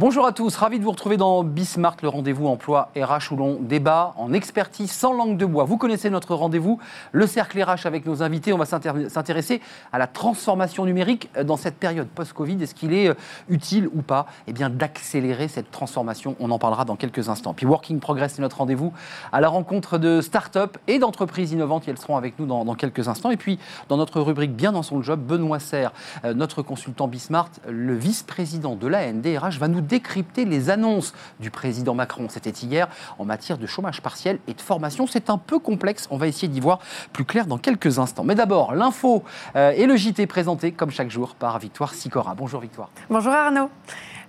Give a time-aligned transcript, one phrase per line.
[0.00, 3.58] Bonjour à tous, ravi de vous retrouver dans Bismart, le rendez-vous emploi RH où l'on
[3.60, 5.64] débat en expertise sans langue de bois.
[5.64, 6.78] Vous connaissez notre rendez-vous,
[7.12, 8.54] le cercle RH avec nos invités.
[8.54, 9.60] On va s'intéresser
[9.92, 12.62] à la transformation numérique dans cette période post-Covid.
[12.62, 13.14] Est-ce qu'il est euh,
[13.50, 16.34] utile ou pas eh d'accélérer cette transformation?
[16.40, 17.52] On en parlera dans quelques instants.
[17.52, 18.94] Puis Working Progress, c'est notre rendez-vous
[19.32, 21.86] à la rencontre de start-up et d'entreprises innovantes.
[21.88, 23.32] elles seront avec nous dans, dans, quelques instants.
[23.32, 23.58] Et puis,
[23.90, 25.92] dans notre rubrique Bien dans son job, Benoît Serre,
[26.24, 31.50] euh, notre consultant Bismart, le vice-président de la NDRH, va nous décrypter les annonces du
[31.50, 32.28] président Macron.
[32.30, 35.06] C'était hier en matière de chômage partiel et de formation.
[35.06, 36.06] C'est un peu complexe.
[36.10, 36.78] On va essayer d'y voir
[37.12, 38.24] plus clair dans quelques instants.
[38.24, 39.24] Mais d'abord, l'info
[39.56, 42.34] euh, et le JT présenté comme chaque jour par Victoire Sicora.
[42.34, 42.90] Bonjour Victoire.
[43.10, 43.68] Bonjour Arnaud.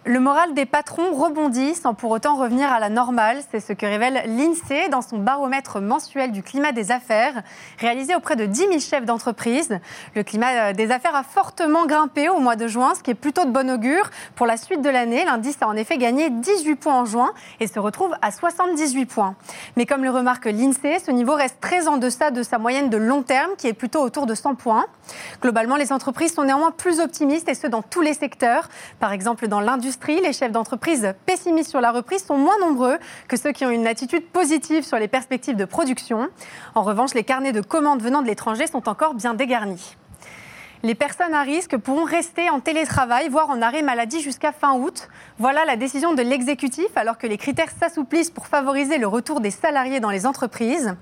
[0.04, 3.38] Le moral des patrons rebondit sans pour autant revenir à la normale.
[3.52, 7.44] C'est ce que révèle l'INSEE dans son baromètre mensuel du climat des affaires,
[7.78, 9.78] réalisé auprès de 10 000 chefs d'entreprise.
[10.16, 13.46] Le climat des affaires a fortement grimpé au mois de juin, ce qui est plutôt
[13.46, 14.10] de bon augure.
[14.36, 17.68] Pour la suite de l'année, l'indice a en effet gagné 18 points en juin et
[17.68, 19.36] se retrouve à 78 points.
[19.76, 22.98] Mais comme le remarque l'INSEE, ce niveau reste très en deçà de sa moyenne de
[22.98, 24.88] long terme, qui est plutôt autour de 100 points.
[25.44, 28.68] Globalement, les entreprises sont néanmoins plus optimistes, et ce dans tous les secteurs.
[29.00, 32.98] Par exemple, dans l'industrie, les chefs d'entreprise pessimistes sur la reprise sont moins nombreux
[33.28, 36.30] que ceux qui ont une attitude positive sur les perspectives de production.
[36.76, 39.96] En revanche, les carnets de commandes venant de l'étranger sont encore bien dégarnis.
[40.84, 45.10] Les personnes à risque pourront rester en télétravail, voire en arrêt maladie jusqu'à fin août.
[45.38, 49.52] Voilà la décision de l'exécutif, alors que les critères s'assouplissent pour favoriser le retour des
[49.52, 50.96] salariés dans les entreprises.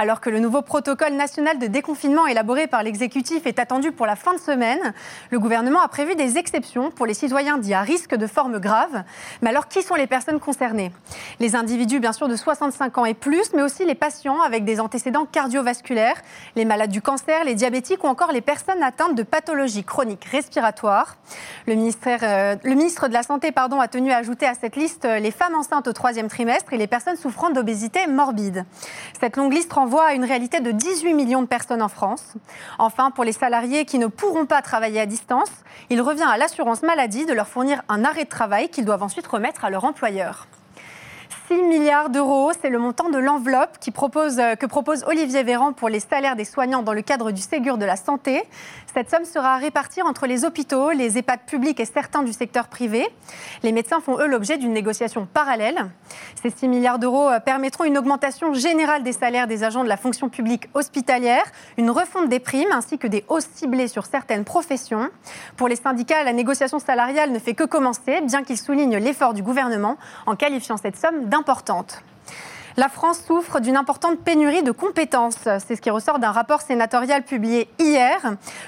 [0.00, 4.16] Alors que le nouveau protocole national de déconfinement élaboré par l'exécutif est attendu pour la
[4.16, 4.94] fin de semaine,
[5.28, 9.04] le gouvernement a prévu des exceptions pour les citoyens dits à risque de forme grave.
[9.42, 10.90] Mais alors, qui sont les personnes concernées?
[11.38, 14.80] Les individus, bien sûr, de 65 ans et plus, mais aussi les patients avec des
[14.80, 16.22] antécédents cardiovasculaires,
[16.56, 21.16] les malades du cancer, les diabétiques ou encore les personnes atteintes de pathologies chroniques respiratoires.
[21.66, 24.76] Le, ministère, euh, le ministre de la Santé pardon, a tenu à ajouter à cette
[24.76, 28.64] liste euh, les femmes enceintes au troisième trimestre et les personnes souffrant d'obésité morbide.
[29.20, 32.34] Cette longue liste renvoie à une réalité de 18 millions de personnes en France.
[32.78, 35.50] Enfin, pour les salariés qui ne pourront pas travailler à distance,
[35.90, 39.26] il revient à l'assurance maladie de leur fournir un arrêt de travail qu'ils doivent ensuite
[39.26, 40.46] remettre à leur employeur.
[41.50, 45.98] 6 milliards d'euros, c'est le montant de l'enveloppe euh, que propose Olivier Véran pour les
[45.98, 48.44] salaires des soignants dans le cadre du Ségur de la santé.
[48.94, 52.68] Cette somme sera à répartir entre les hôpitaux, les EHPAD publics et certains du secteur
[52.68, 53.06] privé.
[53.62, 55.86] Les médecins font, eux, l'objet d'une négociation parallèle.
[56.42, 59.96] Ces 6 milliards d'euros euh, permettront une augmentation générale des salaires des agents de la
[59.96, 61.44] fonction publique hospitalière,
[61.76, 65.08] une refonte des primes ainsi que des hausses ciblées sur certaines professions.
[65.56, 69.42] Pour les syndicats, la négociation salariale ne fait que commencer, bien qu'ils soulignent l'effort du
[69.42, 69.96] gouvernement
[70.26, 72.04] en qualifiant cette somme d'un importante.
[72.80, 75.36] La France souffre d'une importante pénurie de compétences.
[75.44, 78.16] C'est ce qui ressort d'un rapport sénatorial publié hier.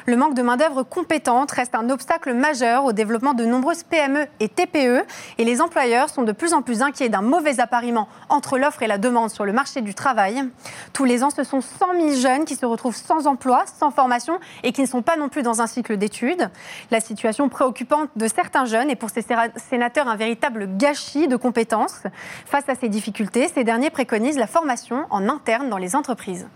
[0.05, 4.51] Le manque de main-d'œuvre compétente reste un obstacle majeur au développement de nombreuses PME et
[4.51, 5.07] TPE.
[5.39, 8.87] Et les employeurs sont de plus en plus inquiets d'un mauvais appariement entre l'offre et
[8.87, 10.45] la demande sur le marché du travail.
[10.93, 14.39] Tous les ans, ce sont 100 000 jeunes qui se retrouvent sans emploi, sans formation
[14.63, 16.51] et qui ne sont pas non plus dans un cycle d'études.
[16.91, 19.25] La situation préoccupante de certains jeunes est pour ces
[19.57, 22.03] sénateurs un véritable gâchis de compétences.
[22.45, 26.49] Face à ces difficultés, ces derniers préconise la formation en interne dans les entreprises.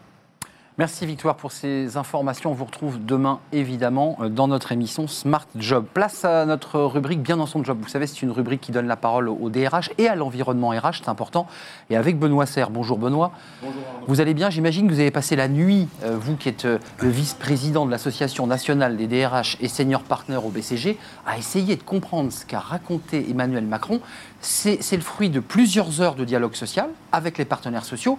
[0.78, 2.50] Merci Victoire pour ces informations.
[2.50, 5.86] On vous retrouve demain évidemment euh, dans notre émission Smart Job.
[5.94, 7.78] Place à notre rubrique Bien dans son job.
[7.80, 10.98] Vous savez, c'est une rubrique qui donne la parole au DRH et à l'environnement RH,
[10.98, 11.46] c'est important.
[11.88, 12.68] Et avec Benoît Serre.
[12.68, 13.32] Bonjour Benoît.
[13.62, 13.80] Bonjour.
[14.06, 16.78] Vous allez bien J'imagine que vous avez passé la nuit, euh, vous qui êtes euh,
[17.00, 21.82] le vice-président de l'Association nationale des DRH et senior partner au BCG, à essayer de
[21.82, 24.02] comprendre ce qu'a raconté Emmanuel Macron.
[24.42, 28.18] C'est le fruit de plusieurs heures de dialogue social avec les partenaires sociaux.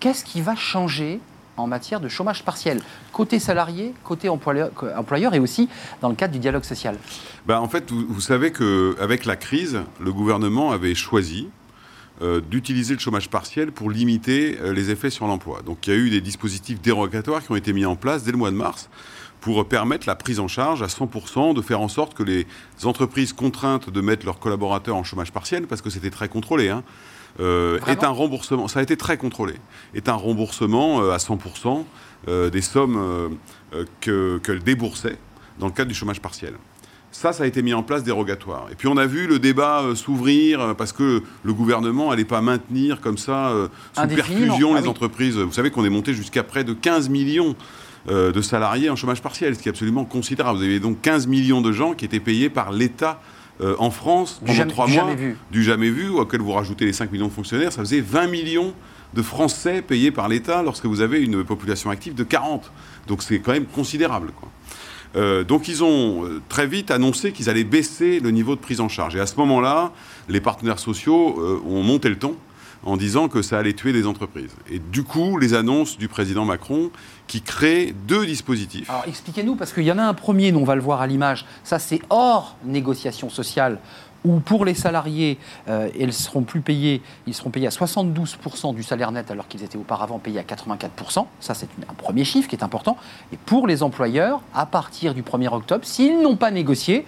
[0.00, 1.20] Qu'est-ce qui va changer
[1.56, 2.80] en matière de chômage partiel,
[3.12, 5.68] côté salarié, côté employeur, et aussi
[6.00, 6.96] dans le cadre du dialogue social
[7.46, 11.48] ben, En fait, vous, savez qu'avec la crise, le gouvernement avait choisi
[12.20, 15.62] euh, d'utiliser le chômage partiel pour limiter euh, les effets sur l'emploi.
[15.64, 18.32] Donc il y a eu des dispositifs dérogatoires qui ont été mis en place dès
[18.32, 18.88] le mois de mars
[19.40, 22.46] pour permettre la prise en charge à 100%, de faire en sorte que les
[22.84, 26.84] entreprises contraintes de mettre leurs collaborateurs en chômage partiel, parce que c'était très contrôlé, hein,
[27.40, 29.54] euh, est un remboursement, ça a été très contrôlé,
[29.94, 31.84] est un remboursement euh, à 100%
[32.28, 33.38] euh, des sommes
[34.00, 35.16] qu'elle déboursait
[35.58, 36.54] dans le cadre du chômage partiel.
[37.10, 38.68] Ça, ça a été mis en place dérogatoire.
[38.70, 43.02] Et puis on a vu le débat s'ouvrir parce que le gouvernement n'allait pas maintenir
[43.02, 43.52] comme ça,
[43.92, 45.36] sous perfusion, ah les entreprises.
[45.36, 47.54] Vous savez qu'on est monté jusqu'à près de 15 millions
[48.08, 50.58] de salariés en chômage partiel, ce qui est absolument considérable.
[50.58, 53.20] Vous avez donc 15 millions de gens qui étaient payés par l'État
[53.60, 55.08] euh, en France, pendant trois mois,
[55.50, 58.72] du jamais vu, auquel vous rajoutez les 5 millions de fonctionnaires, ça faisait 20 millions
[59.14, 62.72] de Français payés par l'État lorsque vous avez une population active de 40.
[63.08, 64.32] Donc c'est quand même considérable.
[65.14, 68.80] Euh, donc ils ont euh, très vite annoncé qu'ils allaient baisser le niveau de prise
[68.80, 69.16] en charge.
[69.16, 69.92] Et à ce moment-là,
[70.28, 72.36] les partenaires sociaux euh, ont monté le ton
[72.84, 74.54] en disant que ça allait tuer des entreprises.
[74.70, 76.90] Et du coup, les annonces du président Macron
[77.26, 78.90] qui crée deux dispositifs.
[78.90, 81.46] Alors expliquez-nous, parce qu'il y en a un premier, on va le voir à l'image,
[81.64, 83.78] ça c'est hors négociation sociale
[84.24, 85.38] où pour les salariés,
[85.68, 89.64] euh, ils seront plus payés, ils seront payés à 72% du salaire net alors qu'ils
[89.64, 91.26] étaient auparavant payés à 84%.
[91.40, 92.96] Ça, c'est un premier chiffre qui est important.
[93.32, 97.04] Et pour les employeurs, à partir du 1er octobre, s'ils n'ont pas négocié,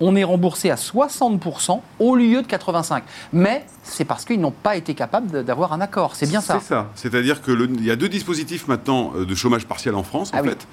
[0.00, 3.02] on est remboursé à 60% au lieu de 85%.
[3.32, 6.14] Mais c'est parce qu'ils n'ont pas été capables d'avoir un accord.
[6.14, 6.58] C'est bien ça.
[6.60, 6.90] C'est ça.
[6.94, 10.42] C'est-à-dire qu'il y a deux dispositifs maintenant euh, de chômage partiel en France, en Ah
[10.42, 10.50] oui.
[10.50, 10.66] fait.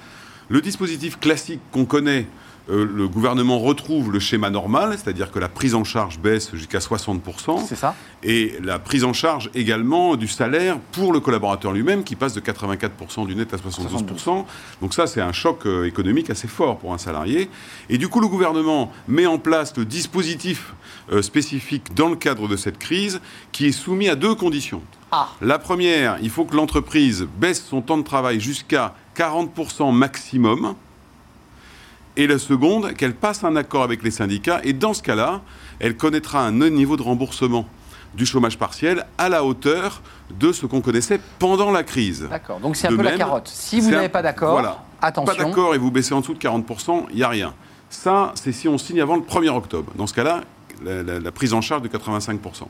[0.48, 2.26] Le dispositif classique qu'on connaît,
[2.68, 6.78] euh, le gouvernement retrouve le schéma normal, c'est-à-dire que la prise en charge baisse jusqu'à
[6.78, 7.94] 60%, C'est ça
[8.28, 12.40] et la prise en charge également du salaire pour le collaborateur lui-même, qui passe de
[12.40, 14.44] 84% du net à 72%.
[14.80, 17.48] Donc ça, c'est un choc euh, économique assez fort pour un salarié.
[17.88, 20.74] Et du coup, le gouvernement met en place le dispositif
[21.12, 23.20] euh, spécifique dans le cadre de cette crise,
[23.52, 24.82] qui est soumis à deux conditions.
[25.12, 30.74] Ah, La première, il faut que l'entreprise baisse son temps de travail jusqu'à 40% maximum.
[32.16, 34.60] Et la seconde, qu'elle passe un accord avec les syndicats.
[34.64, 35.42] Et dans ce cas-là,
[35.80, 37.66] elle connaîtra un niveau de remboursement
[38.14, 40.00] du chômage partiel à la hauteur
[40.40, 42.26] de ce qu'on connaissait pendant la crise.
[42.30, 42.58] d'accord.
[42.60, 43.48] Donc c'est un De peu la carotte.
[43.48, 44.82] Si vous un- n'avez pas d'accord, voilà.
[45.02, 45.34] attention.
[45.36, 47.52] Pas d'accord et vous baissez en dessous de 40%, il n'y a rien.
[47.90, 49.92] Ça, c'est si on signe avant le 1er octobre.
[49.96, 50.40] Dans ce cas-là,
[50.82, 52.68] la, la- la prise en charge de 85%.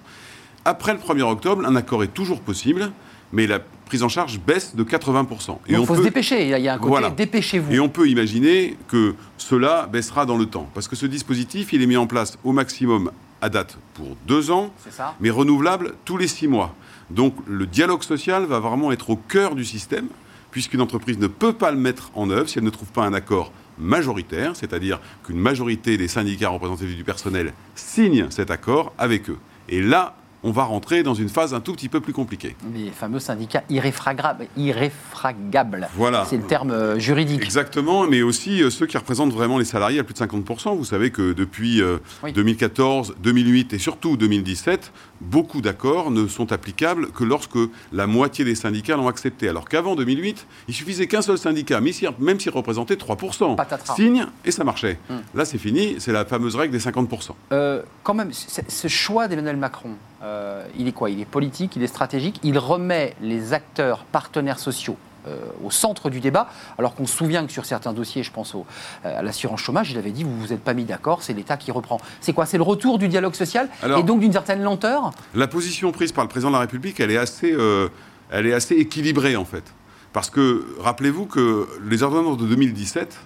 [0.65, 2.91] Après le 1er octobre, un accord est toujours possible,
[3.33, 5.61] mais la prise en charge baisse de 80%.
[5.69, 6.43] Il faut se peut- dépêcher.
[6.43, 7.11] Il y a un côté Voilà.
[7.11, 7.73] dépêchez-vous.
[7.73, 10.69] et on peut imaginer que cela baissera dans le temps.
[10.75, 14.51] Parce que ce dispositif, il est mis en place au maximum à date pour deux
[14.51, 16.75] ans, ça mais renouvelable tous les six mois.
[17.11, 20.09] Donc le dialogue social va vraiment être au cœur du système,
[20.51, 23.13] puisqu'une entreprise ne peut pas le mettre en œuvre si elle ne trouve pas un
[23.13, 29.39] accord majoritaire, c'est-à-dire qu'une majorité des syndicats représentatifs du personnel signe cet accord avec eux.
[29.69, 32.55] Et là, on va rentrer dans une phase un tout petit peu plus compliquée.
[32.73, 34.47] Les fameux syndicats irréfragables.
[34.57, 35.89] irréfragables.
[35.97, 36.25] Voilà.
[36.31, 37.43] C'est le terme euh, juridique.
[37.43, 40.77] Exactement, mais aussi euh, ceux qui représentent vraiment les salariés à plus de 50%.
[40.77, 42.33] Vous savez que depuis euh, Oui.
[42.33, 47.59] 2014, 2008 et surtout 2017, beaucoup d'accords ne sont applicables que lorsque
[47.93, 49.49] la moitié des syndicats l'ont accepté.
[49.49, 53.97] Alors qu'avant 2008, il suffisait qu'un seul syndicat, même s'il représentait 3%, Patatras.
[53.97, 54.99] signe et ça marchait.
[55.11, 55.23] Hum.
[55.35, 57.31] Là, c'est fini, c'est la fameuse règle des 50%.
[57.53, 59.91] Euh, quand même, ce choix d'Emmanuel Macron,
[60.27, 61.09] euh, il est quoi?
[61.11, 62.41] Il est politique, il est stratégique.
[62.43, 64.97] Il remet les acteurs partenaires sociaux
[65.29, 68.55] euh, au centre du débat, alors qu'on se souvient que sur certains dossiers, je pense
[68.55, 68.65] au-
[69.05, 71.57] euh, à l'assurance chômage, il avait dit vous vous êtes pas mis d'accord, c'est l'État
[71.57, 71.99] qui reprend.
[72.21, 72.47] C'est quoi?
[72.47, 73.69] C'est le retour du dialogue social?
[73.83, 75.11] Alors- et donc d'une certaine lenteur?
[75.35, 77.89] La position prise par le président de la République, elle est assez, euh,
[78.31, 79.65] elle est assez équilibrée en fait.
[80.13, 83.19] Parce que rappelez-vous que les ordonnances de 2017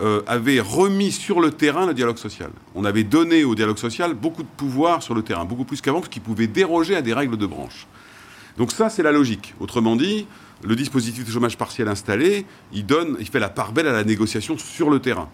[0.00, 2.50] euh, avaient remis sur le terrain le dialogue social.
[2.74, 6.00] On avait donné au dialogue social beaucoup de pouvoir sur le terrain, beaucoup plus qu'avant,
[6.00, 7.86] parce qu'il pouvait déroger à des règles de branche.
[8.56, 9.54] Donc ça, c'est la logique.
[9.60, 10.26] Autrement dit,
[10.62, 14.04] le dispositif de chômage partiel installé, il, donne, il fait la part belle à la
[14.04, 15.28] négociation sur le terrain.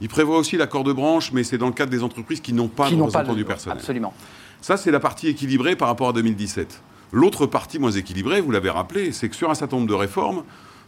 [0.00, 2.68] Il prévoit aussi l'accord de branche, mais c'est dans le cadre des entreprises qui n'ont
[2.68, 3.78] pas qui de représentant le- du personnel.
[3.78, 4.12] Absolument.
[4.60, 6.80] Ça, c'est la partie équilibrée par rapport à 2017.
[7.12, 10.42] L'autre partie moins équilibrée, vous l'avez rappelé, c'est que sur un certain nombre de réformes,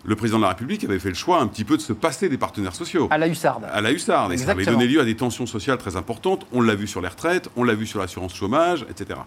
[0.06, 2.28] le président de la République avait fait le choix un petit peu de se passer
[2.28, 3.08] des partenaires sociaux.
[3.10, 3.66] À la hussarde.
[3.72, 4.32] À la hussarde.
[4.32, 6.46] Et ça avait donné lieu à des tensions sociales très importantes.
[6.52, 9.20] On l'a vu sur les retraites, on l'a vu sur l'assurance chômage, etc.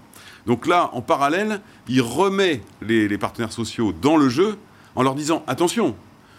[0.46, 1.60] Donc là, en parallèle,
[1.90, 4.58] il remet les, les partenaires sociaux dans le jeu
[4.96, 5.96] en leur disant attention,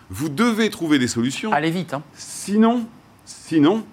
[0.08, 1.52] vous devez trouver des solutions.
[1.52, 1.92] Allez vite.
[1.92, 2.02] hein.
[2.14, 2.86] Sinon,
[3.24, 3.84] sinon,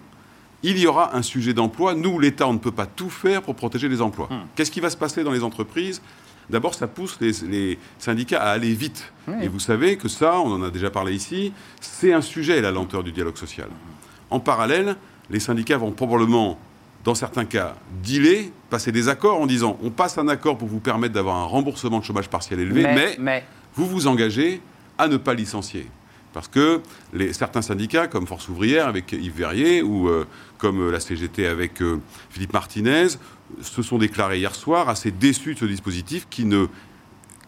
[0.63, 1.93] il y aura un sujet d'emploi.
[1.93, 4.27] Nous, l'État, on ne peut pas tout faire pour protéger les emplois.
[4.31, 4.45] Hmm.
[4.55, 6.01] Qu'est-ce qui va se passer dans les entreprises?
[6.49, 9.11] D'abord, ça pousse les, les syndicats à aller vite.
[9.27, 9.35] Oui.
[9.41, 11.51] Et vous savez que ça, on en a déjà parlé ici,
[11.81, 13.67] c'est un sujet, la lenteur du dialogue social.
[14.29, 14.95] En parallèle,
[15.29, 16.57] les syndicats vont probablement,
[17.03, 20.79] dans certains cas, dealer, passer des accords en disant on passe un accord pour vous
[20.79, 23.43] permettre d'avoir un remboursement de chômage partiel élevé, mais mais
[23.75, 24.61] vous vous engagez
[24.97, 25.87] à ne pas licencier.
[26.33, 26.81] Parce que
[27.13, 30.27] les, certains syndicats, comme Force ouvrière avec Yves Verrier, ou euh,
[30.57, 31.99] comme euh, la CGT avec euh,
[32.29, 33.07] Philippe Martinez,
[33.61, 36.67] se sont déclarés hier soir assez déçus de ce dispositif qui ne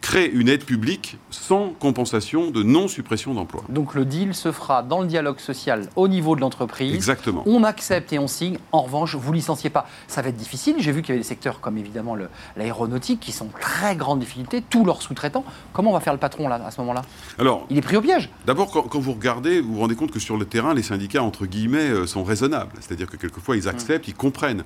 [0.02, 3.66] crée une aide publique sans compensation de non-suppression d'emplois.
[3.68, 6.96] donc le deal se fera dans le dialogue social au niveau de l'entreprise.
[6.96, 7.44] Exactement.
[7.46, 8.58] On accepte et on signe.
[8.72, 9.88] En revanche, vous licenciez pas.
[10.08, 10.76] Ça va être difficile.
[10.80, 12.16] J'ai vu qu'il y avait des secteurs comme évidemment
[12.56, 15.44] l'aéronautique qui sont en très grande difficulté, tous leurs sous-traitants.
[15.74, 17.02] Comment on va faire le patron là, à ce moment-là?
[17.38, 18.30] Alors, Il est pris au piège.
[18.46, 21.24] D'abord, quand, quand vous regardez, vous vous rendez compte que sur le terrain, les syndicats,
[21.24, 22.72] entre guillemets, euh, sont raisonnables.
[22.80, 24.64] C'est-à-dire que quelquefois, ils acceptent, ils comprennent.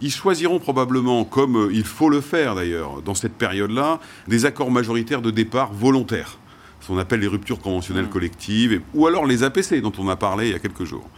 [0.00, 3.98] Ils choisiront probablement, comme euh, il faut le faire d'ailleurs, dans cette période-là,
[4.28, 6.38] des accords majoritaires de départ volontaires.
[6.82, 8.10] ce qu'on appelle les ruptures conventionnelles Mm.
[8.10, 11.08] collectives, et- ou alors les APC dont on a parlé il y a quelques jours.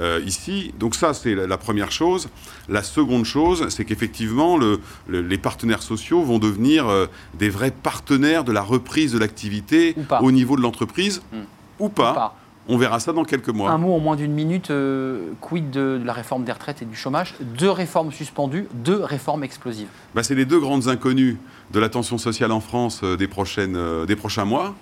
[0.00, 2.30] Euh, ici, donc ça c'est la, la première chose.
[2.70, 7.06] La seconde chose, c'est qu'effectivement le- le- les partenaires sociaux vont devenir euh,
[7.38, 11.36] des vrais partenaires de la reprise de l'activité au niveau de l'entreprise, Mm.
[11.80, 12.12] ou pas.
[12.14, 12.36] Pas.
[12.68, 13.70] On verra ça dans quelques mois.
[13.70, 16.84] Un mot en moins d'une minute, euh, quid de, de la réforme des retraites et
[16.84, 17.34] du chômage?
[17.40, 19.88] Deux réformes suspendues, deux réformes explosives.
[20.14, 21.38] Bah, c'est les deux grandes inconnues
[21.72, 24.74] de la tension sociale en France euh, des, prochaines, euh, des prochains mois.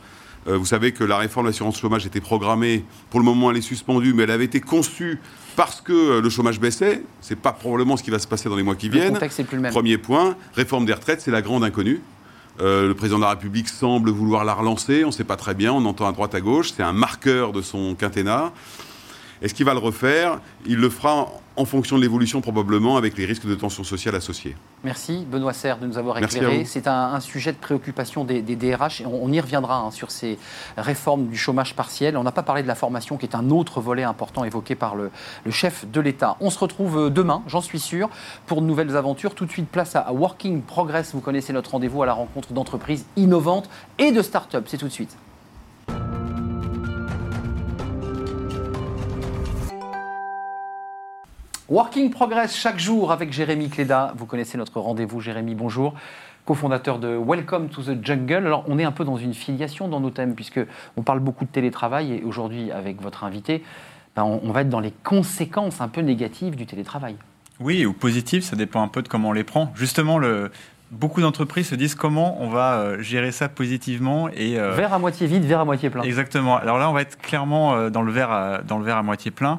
[0.47, 2.82] Vous savez que la réforme de l'assurance chômage était programmée.
[3.11, 5.20] Pour le moment, elle est suspendue, mais elle avait été conçue
[5.56, 7.02] parce que le chômage baissait.
[7.20, 9.12] C'est pas probablement ce qui va se passer dans les mois qui Le viennent.
[9.12, 9.73] contexte plus le même.
[9.73, 12.00] Premier point, réforme des retraites, c'est la grande inconnue.
[12.60, 15.54] Euh, le président de la République semble vouloir la relancer, on ne sait pas très
[15.54, 18.52] bien, on entend à droite à gauche, c'est un marqueur de son quinquennat.
[19.42, 20.40] Est-ce qu'il va le refaire?
[20.66, 24.54] Il le fera en fonction de l'évolution probablement avec les risques de tension sociale associés.
[24.85, 26.64] Merci Benoît Serre de nous avoir éclairé.
[26.64, 29.90] C'est un, un sujet de préoccupation des, des DRH et on, on y reviendra hein,
[29.90, 30.38] sur ces
[30.76, 32.16] réformes du chômage partiel.
[32.16, 34.95] On n'a pas parlé de la formation qui est un autre volet important évoqué par
[34.95, 35.11] le,
[35.45, 36.37] le chef de l'État.
[36.40, 38.09] On se retrouve euh, demain, j'en suis sûr,
[38.47, 39.35] pour de nouvelles aventures.
[39.35, 41.12] Tout de suite, place à, à Working Progress.
[41.12, 43.68] Vous connaissez notre rendez-vous à la rencontre d'entreprises innovantes
[43.99, 44.66] et de start-up.
[44.68, 45.16] C'est tout de suite.
[51.68, 54.14] Working Progress chaque jour avec Jérémy Cléda.
[54.16, 55.20] Vous connaissez notre rendez-vous.
[55.20, 55.92] Jérémy, bonjour.
[56.46, 58.46] cofondateur de Welcome to the Jungle.
[58.46, 60.60] Alors, on est un peu dans une filiation dans nos thèmes, puisque
[60.96, 63.62] on parle beaucoup de télétravail, et aujourd'hui, avec votre invité,
[64.16, 67.16] ben, on, on va être dans les conséquences un peu négatives du télétravail.
[67.60, 69.70] Oui, ou positif, ça dépend un peu de comment on les prend.
[69.75, 70.50] Justement, le,
[70.90, 74.98] beaucoup d'entreprises se disent comment on va euh, gérer ça positivement et euh, Verre à
[74.98, 76.02] moitié vide, verre à moitié plein.
[76.02, 76.56] Exactement.
[76.56, 79.02] Alors là, on va être clairement euh, dans le verre à, dans le verre à
[79.02, 79.58] moitié plein.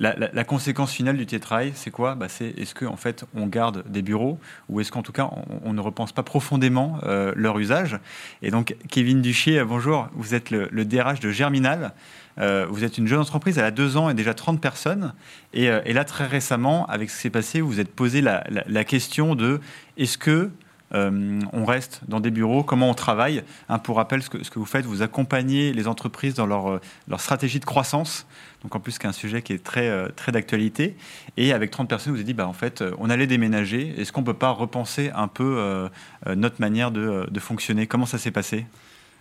[0.00, 2.14] La, conséquence finale du télétravail, c'est quoi?
[2.14, 4.38] Bah, C'est est-ce qu'en fait on garde des bureaux
[4.68, 5.28] ou est-ce qu'en tout cas
[5.64, 7.98] on, ne repense pas profondément euh, leur usage?
[8.40, 11.94] Et donc Kevin Duchier, euh, bonjour, vous êtes le, DRH de Germinal.
[12.38, 15.14] Euh, vous êtes une jeune entreprise, elle a deux ans et déjà 30 personnes.
[15.52, 19.34] Et, là, très récemment, avec ce qui s'est passé, vous vous êtes posé la question
[19.34, 19.60] de
[19.96, 20.52] est-ce que
[20.94, 23.42] euh, on reste dans des bureaux, comment on travaille?
[23.84, 27.60] Pour rappel, ce que, vous faites, vous accompagnez les entreprises dans leur, euh, leur stratégie
[27.60, 28.26] de croissance.
[28.62, 30.96] Donc en plus, c'est un sujet qui est très, euh, très d'actualité.
[31.36, 33.94] Et avec 30 personnes, vous avez dit, bah, en fait, on allait déménager.
[33.98, 35.88] Est-ce qu'on ne peut pas repenser un peu
[36.26, 37.86] notre manière de fonctionner?
[37.86, 38.66] Comment ça s'est passé?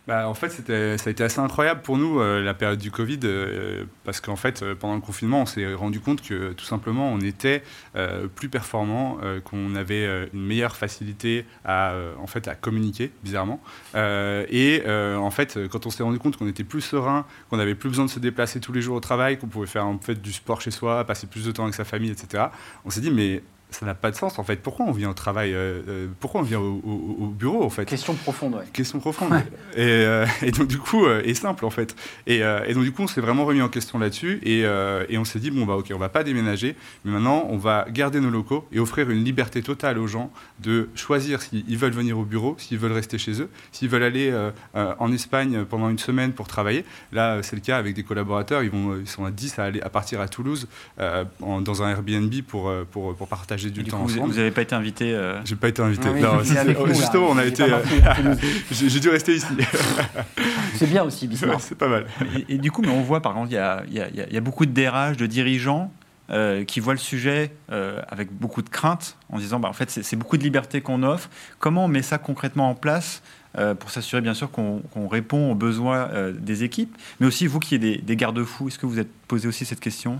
[0.08, 0.50] Bah, en fait,
[0.98, 4.38] ça a été assez incroyable pour nous, euh, la période du Covid, euh, parce qu'en
[4.38, 7.62] fait, euh, pendant le confinement, on s'est rendu compte que tout simplement, on était
[8.36, 13.60] plus performant, qu'on avait une meilleure facilité à, en fait, à communiquer, bizarrement.
[13.96, 17.90] Et en fait, quand on s'est rendu compte qu'on était plus serein, qu'on n'avait plus
[17.90, 20.32] besoin de se déplacer tous les jours au travail, qu'on pouvait faire en fait, du
[20.32, 22.46] sport chez soi, passer plus de temps avec sa famille, etc.,
[22.86, 24.56] on s'est dit, mais ça n'a pas de sens, en fait.
[24.58, 27.70] Pourquoi on vient au travail euh, euh, Pourquoi on vient au, au- au bureau, en
[27.70, 27.86] fait?
[27.86, 28.64] Question profonde, ouais.
[28.72, 29.34] Question profonde.
[29.76, 31.94] Et, euh, et donc, du coup, euh, et simple, en fait.
[32.28, 34.40] Et, euh, et donc, du coup, on s'est vraiment remis en question là-dessus.
[34.44, 37.46] Et, euh, et on s'est dit, bon, bah, ok, on va pas déménager, mais maintenant,
[37.50, 41.78] on va garder nos locaux et offrir une liberté totale aux gens de choisir s'ils
[41.78, 45.12] veulent venir au bureau, s'ils veulent rester chez eux, s'ils veulent aller euh, euh, en
[45.12, 46.86] Espagne pendant une semaine pour travailler.
[47.12, 48.64] Là, c'est le cas avec des collaborateurs.
[48.64, 50.68] Ils, vont, ils sont à 10 à, aller, à partir à Toulouse
[51.00, 54.52] euh, en- dans un Airbnb pour, pour, pour partager du Du temps coup, vous n'avez
[54.52, 56.08] pas été invité euh, J'ai pas été invité.
[56.10, 56.94] Ah Non, là.
[56.94, 57.64] justement, on a été.
[57.64, 57.80] euh.
[58.72, 59.48] J'ai dû rester ici.
[60.76, 61.62] C'est bien aussi, Ouais, Bismarck.
[61.62, 62.06] c'est pas mal.
[62.36, 64.10] Et, et du coup, mais on voit par exemple, il y a, il y a-
[64.10, 65.92] il y a- il y a beaucoup de DRH, de dirigeants
[66.30, 69.90] euh, qui voient le sujet euh, avec beaucoup de crainte en disant bah, en fait,
[69.90, 71.30] c'est beaucoup de liberté qu'on offre.
[71.60, 73.24] Comment on met ça concrètement en place
[73.58, 77.60] euh, pour s'assurer bien sûr qu'on répond aux besoins euh, des équipes, mais aussi vous
[77.60, 80.20] qui êtes des, des garde-fous, est-ce que vous êtes posé aussi cette question?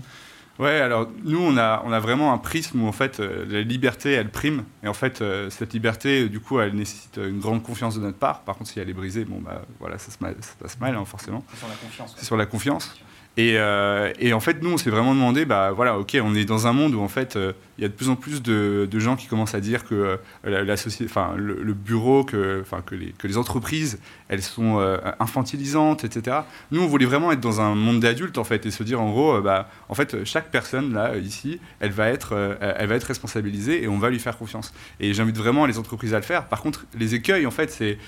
[0.58, 3.60] Ouais, alors nous, on a, on a vraiment un prisme où en fait euh, la
[3.60, 4.64] liberté, elle prime.
[4.82, 8.18] Et en fait, euh, cette liberté, du coup, elle nécessite une grande confiance de notre
[8.18, 8.40] part.
[8.40, 10.80] Par contre, si elle est brisée, bon, bah voilà, ça se, mal- ça se passe
[10.80, 11.44] mal, hein, forcément.
[11.50, 12.14] C'est sur la confiance.
[12.18, 12.96] C'est sur la confiance.
[13.38, 16.44] Et, euh, et en fait, nous, on s'est vraiment demandé, bah voilà, ok, on est
[16.44, 18.88] dans un monde où en fait, euh, il y a de plus en plus de,
[18.98, 23.12] gens qui commencent à dire que euh, la, société, le, le bureau, que, que les,
[23.12, 24.80] que les entreprises, elles sont
[25.20, 26.38] infantilisantes, etc.
[26.72, 29.08] Nous, on voulait vraiment être dans un monde d'adultes en fait et se dire en
[29.08, 33.84] gros, bah, en fait, chaque personne là ici, elle va être, elle va être responsabilisée
[33.84, 34.74] et on va lui faire confiance.
[34.98, 36.48] Et j'invite vraiment les entreprises à le faire.
[36.48, 37.98] Par contre, les écueils, en fait, c'est,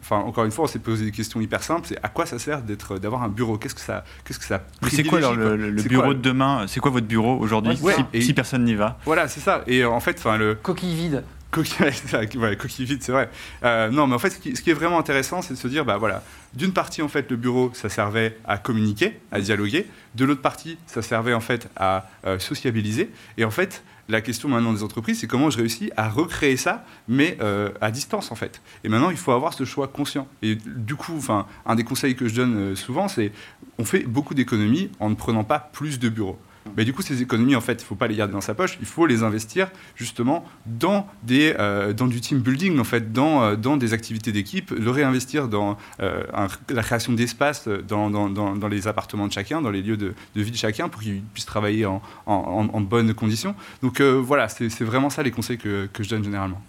[0.00, 1.88] enfin, encore une fois, on s'est posé des questions hyper simples.
[1.88, 3.58] C'est à quoi ça sert d'être, d'avoir un bureau?
[3.58, 6.64] Qu'est-ce que ça, qu'est-ce que ça C'est quoi alors, le, bureau quoi de demain?
[6.68, 7.78] C'est quoi votre bureau aujourd'hui?
[7.82, 8.98] Ouais, si, et- si personne n'y va.
[9.04, 9.62] Voilà, c'est ça.
[9.66, 11.24] Et en fait, enfin, le, Coquille vide.
[11.50, 13.30] Coquille, vide, c'est vrai.
[13.64, 15.96] Euh, non, mais en fait, ce qui, est vraiment intéressant, c'est de se dire, bah
[15.96, 16.22] voilà,
[16.54, 19.86] d'une partie, en fait, le bureau, ça servait à communiquer, à dialoguer.
[20.14, 23.10] De l'autre partie, ça servait en fait à euh, sociabiliser.
[23.38, 26.84] Et en fait, la question maintenant des entreprises, c'est comment je réussis à recréer ça,
[27.08, 28.60] mais euh, à distance en fait.
[28.84, 30.26] Et maintenant, il faut avoir ce choix conscient.
[30.42, 31.18] Et du coup,
[31.66, 33.32] un des conseils que je donne souvent, c'est
[33.78, 36.38] on fait beaucoup d'économies en ne prenant pas plus de bureaux.
[36.76, 38.54] Mais du coup, ces économies, en fait, il ne faut pas les garder dans sa
[38.54, 43.12] poche, il faut les investir justement dans, des, euh, dans du team building, en fait,
[43.12, 48.10] dans, euh, dans des activités d'équipe, le réinvestir dans euh, un- la création d'espace dans,
[48.10, 50.88] dans, dans, dans les appartements de chacun, dans les lieux de, de vie de chacun,
[50.88, 53.54] pour qu'ils puissent travailler en, en, en- en bonnes conditions.
[53.82, 56.60] Donc euh, voilà, c'est c'est vraiment ça les conseils que, que je donne généralement.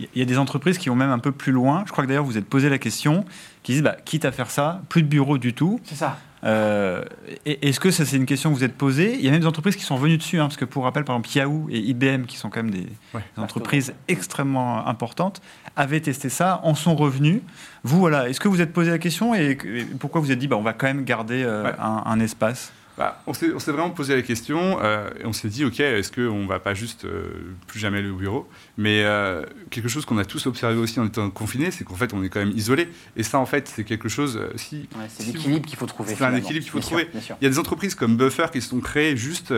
[0.00, 1.82] Il y a des entreprises qui vont même un peu plus loin.
[1.86, 3.24] Je crois que d'ailleurs, vous êtes posé la question,
[3.62, 5.80] qui disent, bah, quitte à faire ça, plus de bureaux du tout.
[5.84, 6.18] C'est ça.
[6.44, 7.04] Euh,
[7.46, 9.14] Est-ce que ça, c'est une question que vous êtes posée?
[9.16, 11.04] Il y a même des entreprises qui sont venues dessus, hein, parce que pour rappel,
[11.04, 13.22] par exemple, Yahoo et IBM, qui sont quand même des, Ouais.
[13.36, 15.40] des entreprises extrêmement importantes,
[15.76, 17.40] avaient testé ça, en sont revenus.
[17.84, 19.58] Vous, voilà, est-ce que vous êtes posé la question et,
[19.98, 21.72] pourquoi vous êtes dit, bah, on va quand même garder euh, Ouais.
[21.78, 22.72] un, un espace?
[22.98, 26.42] Bah, on s'est vraiment posé la question euh, et on s'est dit, OK, est-ce qu'on
[26.42, 27.30] ne va pas juste euh,
[27.68, 28.48] plus jamais aller au bureau?
[28.76, 32.12] Mais euh, quelque chose qu'on a tous observé aussi en étant confinés, c'est qu'en fait,
[32.12, 32.88] on est quand même isolé.
[33.16, 34.88] Et ça, en fait, c'est quelque chose, si...
[34.96, 36.12] Ouais, c'est si l'équilibre qu'il faut trouver.
[36.16, 37.08] C'est un équilibre qu'il faut Bien trouver.
[37.20, 37.36] sûr.
[37.40, 39.54] Il y a des entreprises comme Buffer qui se sont créées juste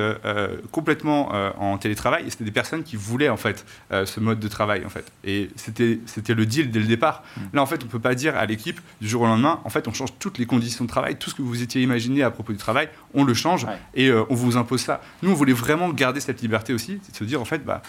[0.71, 4.85] complètement en télétravail et c'était des personnes qui voulaient en fait ce mode de travail
[4.85, 5.11] en fait.
[5.25, 7.23] Et c'était c'était le deal dès le départ.
[7.37, 7.41] Mm.
[7.55, 9.89] Là en fait on peut pas dire à l'équipe du jour au lendemain en fait
[9.89, 12.53] on change toutes les conditions de travail, tout ce que vous étiez imaginé à propos
[12.53, 13.79] du travail, on le change Ouais.
[13.95, 15.01] et euh, on vous impose ça.
[15.23, 17.83] Nous on voulait vraiment garder cette liberté aussi, c'est de se dire en fait bah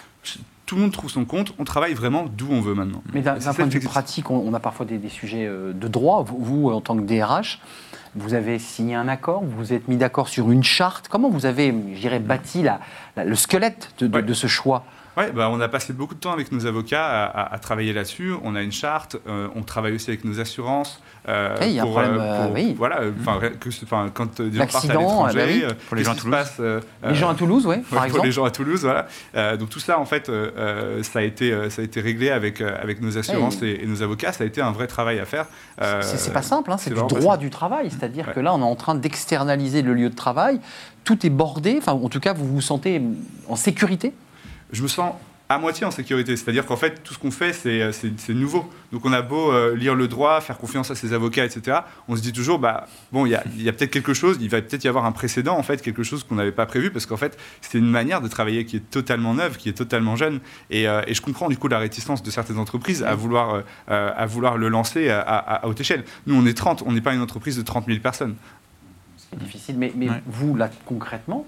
[0.66, 3.02] tout le monde trouve son compte, on travaille vraiment d'où on veut maintenant.
[3.12, 5.86] Mais d'un point de vue pratique, on, on a parfois des, des sujets euh, de
[5.88, 6.22] droit.
[6.22, 7.60] Vous, vous, en tant que DRH,
[8.14, 11.08] vous avez signé un accord, vous vous êtes mis d'accord sur une charte.
[11.08, 12.80] Comment vous avez, je dirais, bâti la-
[13.16, 14.22] la- le squelette de, de- Ouais.
[14.22, 14.84] de ce choix?
[15.16, 17.92] Ouais, bah, on a passé beaucoup de temps avec nos avocats à, à- à travailler
[17.92, 18.32] là-dessus.
[18.44, 21.00] On a une charte, euh, on travaille aussi avec nos assurances.
[21.28, 22.74] euh, Oui, il y a un pour, problème, euh, pour- oui.
[22.78, 23.10] Voilà, euh,
[23.60, 25.74] que ce- enfin, quand des gens partent à l'étranger, ah bah oui.
[25.86, 26.30] Pour les gens à Toulouse.
[26.34, 26.60] passe,
[27.04, 28.26] Les gens à Toulouse, oui, Ouais, par pour exemple.
[28.26, 29.56] les gens à Toulouse, voilà.
[29.56, 30.30] Donc tout ça, en fait,
[31.02, 33.70] ça, a été, ça a été réglé avec, avec nos assurances Hey.
[33.72, 34.32] et, et nos avocats.
[34.32, 35.44] Ça a été un vrai travail à faire.
[36.00, 37.90] C'est pas simple, hein, c'est du droit du travail.
[37.90, 38.34] C'est-à-dire Ouais.
[38.34, 40.58] que là, on est en train d'externaliser le lieu de travail.
[41.04, 41.76] Tout est bordé.
[41.78, 43.02] Enfin, en tout cas, vous vous sentez
[43.48, 44.12] en sécurité
[44.72, 45.14] je me sens
[45.48, 46.34] à moitié en sécurité.
[46.36, 48.70] C'est-à-dire qu'en fait, tout ce qu'on fait, c'est, euh, c'est, c'est nouveau.
[48.90, 51.80] Donc on a beau euh, lire le droit, faire confiance à ses avocats, etc.
[52.08, 54.38] On se dit toujours, bah, bon, il y a, il y a peut-être quelque chose,
[54.40, 56.90] il va peut-être y avoir un précédent, en fait, quelque chose qu'on n'avait pas prévu,
[56.90, 60.16] parce qu'en fait, c'est une manière de travailler qui est totalement neuve, qui est totalement
[60.16, 60.40] jeune.
[60.70, 64.12] Et, euh, et je comprends du coup la réticence de certaines entreprises à vouloir, euh,
[64.16, 66.04] à vouloir le lancer à, à- à haute échelle.
[66.26, 68.36] Nous, on est 30, on n'est pas une entreprise de 30 000 personnes.
[69.18, 69.76] C'est difficile.
[69.76, 70.22] Mais, mais Ouais.
[70.26, 71.44] vous, là, concrètement,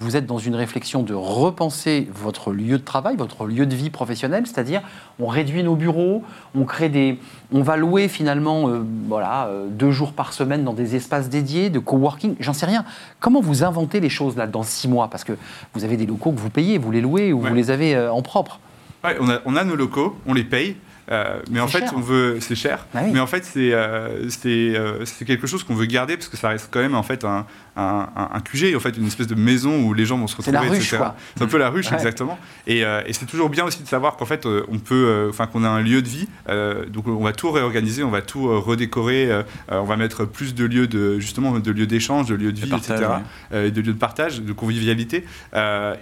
[0.00, 3.90] vous êtes dans une réflexion de repenser votre lieu de travail, votre lieu de vie
[3.90, 4.82] professionnelle, c'est-à-dire
[5.20, 6.24] on réduit nos bureaux,
[6.56, 7.18] on crée des,
[7.52, 11.70] on va louer finalement, euh, voilà, euh, deux jours par semaine dans des espaces dédiés
[11.70, 12.34] de coworking.
[12.40, 12.84] J'en sais rien.
[13.20, 15.08] Comment vous inventez les choses là dans six mois?
[15.08, 15.32] Parce que
[15.74, 17.48] vous avez des locaux que vous payez, vous les louez ou Ouais.
[17.50, 18.58] vous les avez euh, en propre.
[19.04, 20.76] Ouais, on, a, on a nos locaux, on les paye.
[21.10, 21.92] euh, mais en fait, cher.
[21.94, 22.86] on veut, c'est cher.
[22.94, 23.10] Ah oui.
[23.12, 26.48] Mais en fait, c'est euh, euh, c'est quelque chose qu'on veut garder parce que ça
[26.48, 27.44] reste quand même en fait un,
[27.76, 30.36] un, un- un QG, en fait une espèce de maison où les gens vont se
[30.36, 30.96] retrouver, la ruche, etc.
[30.98, 31.16] quoi.
[31.36, 31.96] C'est un peu la ruche, Ouais.
[31.96, 32.38] exactement.
[32.66, 35.28] Et, euh, et c'est toujours bien aussi de savoir qu'en fait, euh, on peut, euh,
[35.30, 36.28] enfin qu'on a un lieu de vie.
[36.48, 39.28] euh, donc on va tout réorganiser, on va tout redécorer,
[39.70, 42.68] on va mettre plus de lieux de justement de lieux d'échange, de lieux de vie,
[42.70, 43.12] partage, etc.
[43.52, 43.70] ouais.
[43.70, 45.24] de lieux de partage, de convivialité.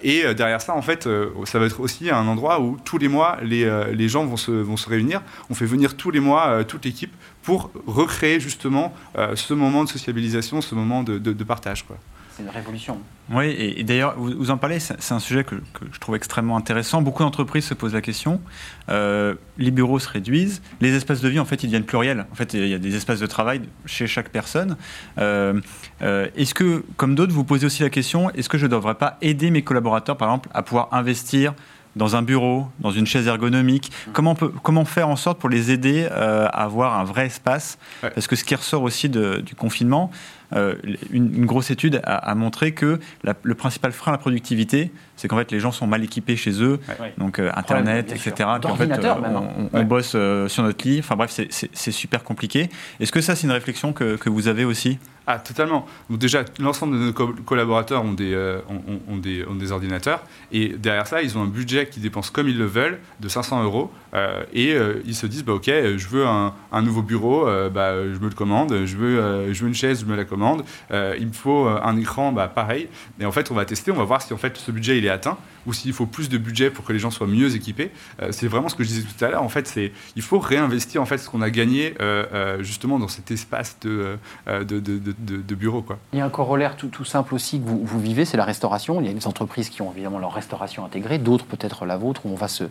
[0.02, 1.08] Et derrière ça, en fait,
[1.44, 4.50] ça va être aussi un endroit où tous les mois, les, les gens vont se,
[4.50, 5.22] vont se réunir.
[5.50, 9.88] On fait venir tous les mois toute l'équipe pour recréer justement euh, ce moment de
[9.88, 11.84] sociabilisation, ce moment de, de- de partage.
[11.86, 11.96] Quoi.
[12.36, 12.98] C'est une révolution.
[13.30, 15.98] Oui, et, et d'ailleurs, vous, vous en parlez, c'est c'est un sujet que, que je
[16.00, 17.02] trouve extrêmement intéressant.
[17.02, 18.40] Beaucoup d'entreprises se posent la question.
[18.88, 22.24] Euh, les bureaux se réduisent, les espaces de vie, en fait, ils deviennent pluriels.
[22.32, 24.76] En fait, il y a des espaces de travail chez chaque personne.
[25.18, 25.60] Euh,
[26.00, 28.94] euh, est-ce que, comme d'autres, vous posez aussi la question, est-ce que je ne devrais
[28.94, 31.52] pas aider mes collaborateurs, par exemple, à pouvoir investir
[31.96, 33.92] dans un bureau, dans une chaise ergonomique.
[34.12, 37.78] Comment, peut, comment faire en sorte pour les aider euh, à avoir un vrai espace?
[38.02, 38.10] Ouais.
[38.10, 40.10] Parce que ce qui ressort aussi de- du confinement,
[40.54, 40.74] euh,
[41.10, 44.90] une, une grosse étude a, a montré que la- le principal frein à la productivité,
[45.16, 47.12] c'est qu'en fait les gens sont mal équipés chez eux, Ouais.
[47.18, 48.32] donc euh, Internet, etc.
[48.36, 49.44] Puis en fait, hein.
[49.72, 50.98] on, bosse euh, sur notre lit.
[51.00, 52.68] Enfin bref, c'est- super compliqué.
[53.00, 54.98] Est-ce que ça, c'est une réflexion que, que vous avez aussi?
[55.24, 55.86] Ah, totalement.
[56.10, 59.54] Donc déjà, l'ensemble de nos co- collaborateurs ont des, euh, ont, ont- ont des, ont
[59.54, 60.24] des ordinateurs.
[60.50, 63.62] Et derrière ça, ils ont un budget qu'ils dépensent comme ils le veulent, de 500
[63.62, 63.92] euros.
[64.14, 67.46] euh, et euh, ils se disent, bah, OK, euh, je veux un, un nouveau bureau,
[67.46, 68.84] euh, bah, je me le commande.
[68.84, 70.64] Je veux, euh, je veux une chaise, je me la commande.
[70.90, 72.88] Euh, il me faut euh, un écran, bah, pareil.
[73.20, 75.06] Et en fait, on va tester, on va voir si en fait, ce budget, il
[75.06, 75.36] est atteint
[75.66, 77.90] ou s'il faut plus de budget pour que les gens soient mieux équipés.
[78.20, 79.42] Euh, c'est vraiment ce que je disais tout à l'heure.
[79.42, 82.98] En fait, c'est il faut réinvestir en fait ce qu'on a gagné euh, euh, justement
[82.98, 85.82] dans cet espace de, de, de, bureau.
[85.82, 85.98] Quoi.
[86.12, 88.44] Il y a un corollaire tout, tout simple aussi que vous, vous vivez, c'est la
[88.44, 89.00] restauration.
[89.00, 92.26] Il y a des entreprises qui ont évidemment leur restauration intégrée, d'autres peut-être la vôtre,
[92.26, 92.64] où on va se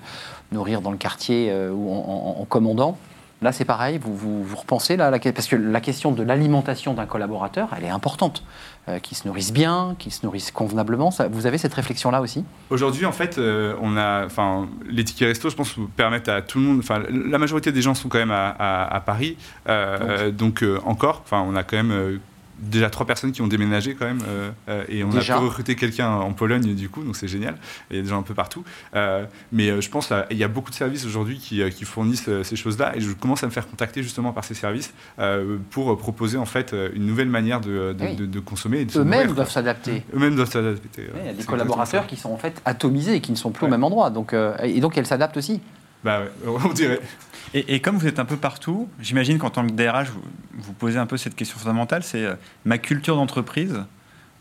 [0.51, 2.97] nourrir dans le quartier ou en, commandant.
[3.41, 6.93] Là, c'est pareil, vous, vous, vous repensez, là, la, parce que la question de l'alimentation
[6.93, 8.43] d'un collaborateur, elle est importante.
[8.91, 11.11] Euh, qu'il se nourrisse bien, qu'il se nourrisse convenablement.
[11.11, 12.43] Ça, vous avez cette réflexion-là aussi?
[12.69, 16.59] Aujourd'hui, en fait, euh, on a, enfin, les tickets resto, je pense, permettent à tout
[16.59, 16.79] le monde.
[16.79, 20.79] Enfin, la majorité des gens sont quand même à, à- à Paris, Euh, donc euh,
[20.85, 21.21] encore.
[21.23, 22.19] Enfin, on a quand même
[22.61, 25.45] déjà trois personnes qui ont déménagé quand même, euh, euh, et on Déjà a pu
[25.45, 27.55] recruter quelqu'un en Pologne du coup, donc c'est génial.
[27.89, 28.63] Il y a des gens un peu partout.
[28.95, 32.55] Euh, mais je pense qu'il y a beaucoup de services aujourd'hui qui, qui fournissent ces
[32.55, 36.37] choses-là, et je commence à me faire contacter justement par ces services euh, pour proposer
[36.37, 38.15] en fait une nouvelle manière de, de- Oui.
[38.15, 38.87] de- de consommer.
[38.95, 40.03] Eux-mêmes doivent s'adapter.
[40.13, 41.07] Eux-mêmes doivent s'adapter.
[41.21, 43.65] Il y a des collaborateurs qui sont en fait atomisés et qui ne sont plus
[43.65, 44.09] au même endroit.
[44.09, 45.61] Donc, euh, et donc, elles s'adaptent aussi.
[46.03, 46.23] Bah
[47.53, 50.21] et comme vous êtes un peu partout, j'imagine qu'en tant que DRH, vous,
[50.53, 52.35] vous posez un peu cette question fondamentale, c'est euh,
[52.65, 53.83] ma culture d'entreprise,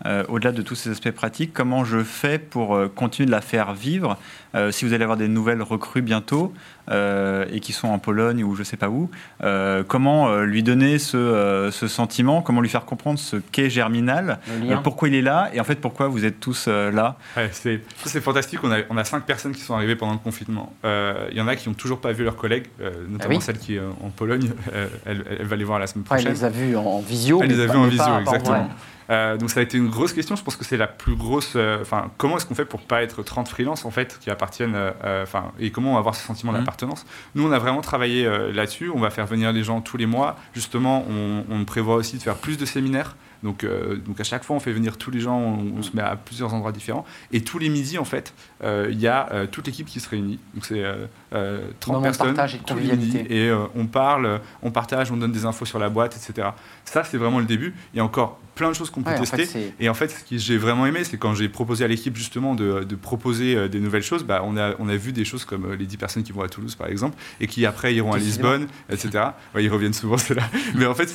[0.06, 3.40] euh, au-delà de tous ces aspects pratiques, comment je fais pour euh, continuer de la
[3.40, 4.16] faire vivre
[4.56, 6.52] Euh, Si vous allez avoir des nouvelles recrues bientôt
[6.90, 9.08] euh, et qui sont en Pologne ou je ne sais pas où,
[9.44, 13.70] euh, comment euh, lui donner ce, euh, ce sentiment, comment lui faire comprendre ce qu'est
[13.70, 17.16] Germinal, euh, pourquoi il est là et en fait pourquoi vous êtes tous euh, là.
[17.36, 18.58] Ouais, c'est fantastique.
[18.64, 20.72] On a, on a cinq personnes qui sont arrivées pendant le confinement.
[20.84, 23.38] Euh, Il y en a qui n'ont toujours pas vu leurs collègues, euh, notamment Ah
[23.38, 23.42] oui.
[23.42, 24.50] celle qui est euh, en Pologne.
[24.74, 26.32] Euh, elle, elle va les voir la semaine elle prochaine.
[26.32, 27.40] les a vus en, en visio.
[27.42, 28.68] Elle les a vus en visio, exactement.
[29.10, 30.36] Euh, donc ça a été une grosse question.
[30.36, 31.54] Je pense que c'est la plus grosse.
[31.56, 34.74] euh, Enfin, comment est-ce qu'on fait pour pas être 30 freelances en fait qui appartiennent.
[34.76, 36.58] euh, euh, Enfin, et comment avoir ce sentiment Mhm.
[36.60, 37.04] d'appartenance?
[37.34, 38.90] Nous, on a vraiment travaillé là-dessus.
[38.94, 40.36] On va faire venir les gens tous les mois.
[40.54, 43.16] Justement, on, on prévoit aussi de faire plus de séminaires.
[43.42, 45.38] Donc, euh, donc à chaque fois, on fait venir tous les gens.
[45.38, 47.04] On, on se met à plusieurs endroits différents.
[47.32, 50.08] Et tous les midis, en fait, euh, il y a euh, toute l'équipe qui se
[50.08, 50.38] réunit.
[50.54, 53.18] Donc c'est euh, euh, 30 Moment de personnes partage et tous les midis.
[53.30, 56.48] Et on parle, on partage, on donne des infos sur la boîte, etc.
[56.84, 57.74] Ça, c'est vraiment le début.
[57.94, 59.46] Il y a encore plein de choses qu'on peut Ouais, en tester.
[59.46, 62.14] fait, Et en fait, ce que j'ai vraiment aimé, c'est quand j'ai proposé à l'équipe
[62.14, 65.46] justement de, de proposer des nouvelles choses, bah, on, a, on a vu des choses
[65.46, 68.18] comme les 10 personnes qui vont à Toulouse, par exemple, et qui après iront à.
[68.18, 69.24] Lisbonne, etc.
[69.54, 70.42] Ouais, ils reviennent souvent, c'est là.
[70.74, 71.08] Mais en fait,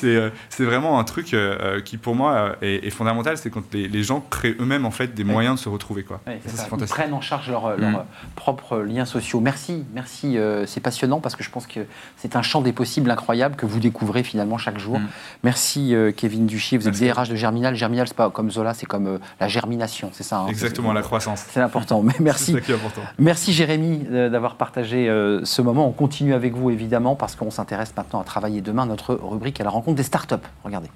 [0.49, 1.35] c'est vraiment un truc
[1.83, 4.91] qui, pour moi, euh, est, est fondamental, c'est quand les, les gens créent eux-mêmes en
[4.91, 5.31] fait des Ouais.
[5.31, 6.03] moyens de se retrouver.
[6.03, 6.19] Quoi.
[6.25, 6.63] Ouais, ça, ça.
[6.65, 6.95] Ils fantastique.
[6.97, 8.03] prennent en charge leurs leur, Mm.
[8.35, 9.39] propres liens sociaux.
[9.39, 10.37] Merci, merci.
[10.37, 11.81] euh, c'est passionnant parce que je pense que
[12.17, 14.99] c'est un champ des possibles incroyable que vous découvrez finalement chaque jour.
[14.99, 15.07] Mm.
[15.43, 16.77] Merci euh, Kevin Duchier.
[16.77, 17.13] Vous êtes Merci.
[17.13, 17.75] DRH de Germinal.
[17.75, 20.39] Germinal, c'est pas comme Zola, c'est comme euh, la germination, c'est ça.
[20.39, 21.45] hein Exactement, la croissance.
[21.49, 22.01] C'est important.
[22.01, 22.53] Mais merci.
[22.53, 23.01] ça qui est important.
[23.19, 23.99] Merci Jérémy
[24.29, 25.07] d'avoir partagé
[25.43, 25.87] ce moment.
[25.87, 29.63] On continue avec vous évidemment parce qu'on s'intéresse maintenant à travailler demain notre rubrique à
[29.63, 30.35] la rencontre des startups.
[30.63, 30.89] Regardez.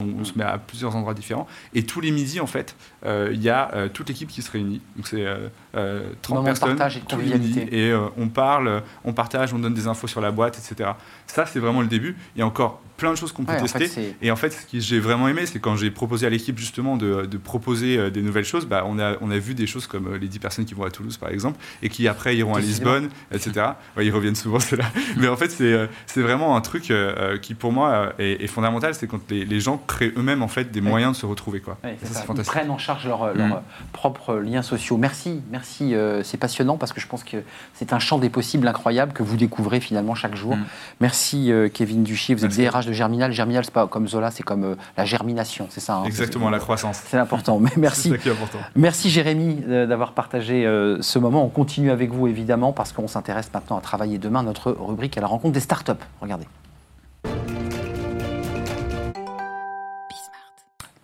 [0.00, 1.48] On, on se met à plusieurs endroits différents.
[1.74, 4.50] Et tous les midis, en fait, euh, il y a euh, toute l'équipe qui se
[4.50, 4.80] réunit.
[4.96, 7.38] Donc c'est euh, euh, 30 Moment de personnes partage et de tous les midis.
[7.54, 7.76] convivialité.
[7.86, 10.90] Et euh, on parle, on partage, on donne des infos sur la boîte, etc.
[11.26, 12.16] Ça, c'est vraiment le début.
[12.36, 13.86] Il y a encore plein de choses qu'on peut Ouais, en tester.
[13.86, 16.58] fait, et en fait, ce que j'ai vraiment aimé, c'est quand j'ai proposé à l'équipe
[16.58, 19.68] justement de, de proposer euh, des nouvelles choses, bah, on, a, on a vu des
[19.68, 22.36] choses comme euh, les 10 personnes qui vont à Toulouse, par exemple, et qui après
[22.36, 22.60] iront à.
[22.60, 23.52] Lisbonne, etc.
[23.96, 24.84] Ouais, ils reviennent souvent, c'est là.
[25.16, 28.42] Mais en fait, c'est euh, vraiment un truc euh, euh, qui, pour moi, euh, est,
[28.44, 28.94] est fondamental.
[28.96, 31.60] C'est quand les, les gens créent eux-mêmes en fait des moyens de se retrouver.
[31.60, 31.76] Quoi.
[31.82, 32.24] Ça, ça.
[32.26, 33.38] c'est Ils prennent en charge leurs Mm.
[33.38, 34.96] leurs propres liens sociaux.
[34.96, 35.94] Merci, merci.
[35.94, 37.38] euh, c'est passionnant parce que je pense que
[37.74, 40.54] c'est un champ des possibles incroyable que vous découvrez finalement chaque jour.
[40.56, 40.64] Mm.
[41.00, 42.34] Merci euh, Kevin Duchier.
[42.36, 42.62] Vous Merci.
[42.62, 43.32] êtes DRH de Germinal.
[43.32, 45.96] Germinal, c'est pas comme Zola, c'est comme euh, la germination, c'est ça.
[45.96, 47.02] hein Exactement, la croissance.
[47.06, 47.58] C'est important.
[47.58, 48.10] Mais merci.
[48.10, 48.58] ça qui est important.
[48.76, 51.44] Merci Jérémy euh, d'avoir partagé euh, ce moment.
[51.44, 55.20] On continue avec vous évidemment parce qu'on s'intéresse maintenant à travailler demain notre rubrique à
[55.20, 55.92] la rencontre des startups.
[56.20, 56.46] Regardez.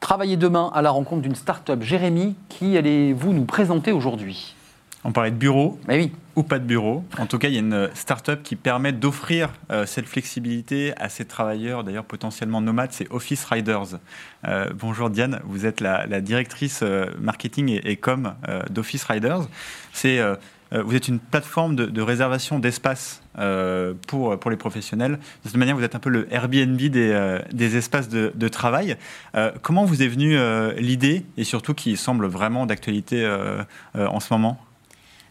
[0.05, 1.81] Travailler demain à la rencontre d'une start-up.
[1.81, 4.55] Jérémy, qui allez-vous nous présenter aujourd'hui?
[5.03, 7.05] On parlait de bureau, Mais oui, ou pas de bureau.
[7.19, 11.09] En tout cas, il y a une start-up qui permet d'offrir euh, cette flexibilité à
[11.09, 13.99] ses travailleurs, d'ailleurs potentiellement nomades, c'est Office Riders.
[14.47, 19.05] Euh, bonjour Diane, vous êtes la, la directrice euh, marketing et, et com euh, d'Office
[19.05, 19.49] Riders.
[19.95, 20.37] C'est, euh, euh,
[20.83, 25.13] vous êtes une plateforme de, réservation d'espace euh, pour, pour les professionnels.
[25.45, 28.97] De cette manière, vous êtes un peu le Airbnb des, euh, des espaces de, travail.
[29.35, 33.63] Euh, comment vous est venue euh, l'idée, et surtout qui semble vraiment d'actualité euh,
[33.97, 34.59] euh, en ce moment?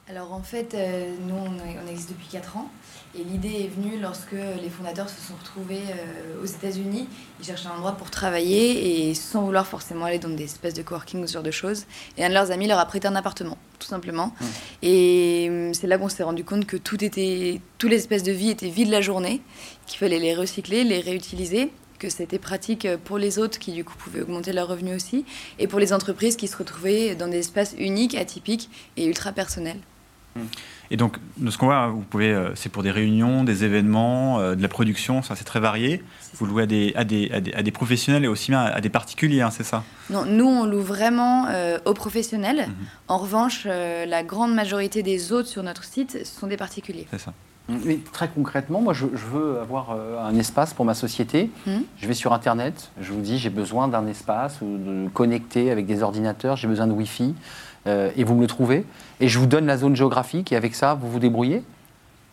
[0.09, 1.51] Alors en fait, euh, nous on,
[1.85, 2.69] on existe depuis 4 ans
[3.15, 7.07] et l'idée est venue lorsque les fondateurs se sont retrouvés euh, aux États-Unis.
[7.39, 10.81] Ils cherchaient un endroit pour travailler et sans vouloir forcément aller dans des espèces de
[10.81, 11.85] coworking ou ce genre de choses.
[12.17, 14.33] Et un de leurs amis leur a prêté un appartement, tout simplement.
[14.81, 18.31] Et hum, c'est là qu'on s'est rendu compte que tout était, toutes les espèces de
[18.31, 19.41] vie étaient vides la journée,
[19.85, 23.95] qu'il fallait les recycler, les réutiliser que c'était pratique pour les autres qui du coup
[23.97, 25.23] pouvaient augmenter leurs revenus aussi,
[25.57, 29.79] et pour les entreprises qui se retrouvaient dans des espaces uniques, atypiques et ultra personnels.
[30.91, 34.39] Et donc, de ce qu'on voit, vous pouvez, euh, c'est pour des réunions, des événements,
[34.39, 36.03] euh, de la production, ça c'est très varié.
[36.35, 38.81] Vous louez à des, à des, à des, à des professionnels et aussi bien à
[38.81, 39.83] des particuliers, hein, c'est ça?
[40.09, 42.67] Non, nous, on loue vraiment euh, aux professionnels.
[42.67, 42.73] Mhm.
[43.07, 47.07] En revanche, euh, la grande majorité des autres sur notre site ce sont des particuliers.
[47.11, 47.33] C'est ça.
[47.69, 51.49] Mais très concrètement, moi, je, je veux avoir euh, un espace pour ma société.
[51.65, 55.85] Je vais sur Internet, je vous dis, j'ai besoin d'un espace ou de connecter avec
[55.85, 57.33] des ordinateurs, j'ai besoin de Wi-Fi,
[57.85, 58.85] et vous me le trouvez.
[59.19, 61.63] Et je vous donne la zone géographique, et avec ça, vous vous débrouillez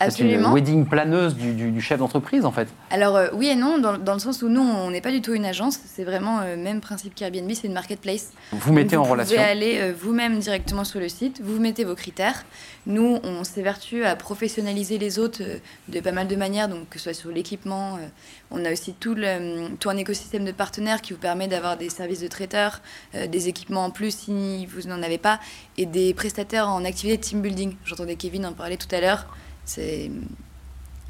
[0.00, 0.52] C'est une Absolument.
[0.54, 2.68] wedding planeuse du, du- du chef d'entreprise, en fait.
[2.88, 5.20] Alors euh, oui et non, dans, dans le sens où nous, on n'est pas du
[5.20, 5.78] tout une agence.
[5.84, 8.32] C'est vraiment le même principe qu'Airbnb, c'est une marketplace.
[8.52, 9.36] Vous mettez Donc, en relation.
[9.36, 12.44] Vous pouvez aller euh, vous-même directement sur le site, vous mettez vos critères.
[12.86, 15.58] Nous, on s'évertue à professionnaliser les autres euh,
[15.88, 17.96] de pas mal de manières, donc que ce soit sur l'équipement.
[17.96, 18.06] euh,
[18.50, 21.90] on a aussi tout, le, tout un écosystème de partenaires qui vous permet d'avoir des
[21.90, 22.80] services de traiteurs,
[23.14, 25.40] euh, des équipements en plus si vous n'en avez pas,
[25.76, 27.74] et des prestataires en activité de team building.
[27.84, 29.26] J'entendais Kevin en parler tout à l'heure.
[29.70, 30.11] C'est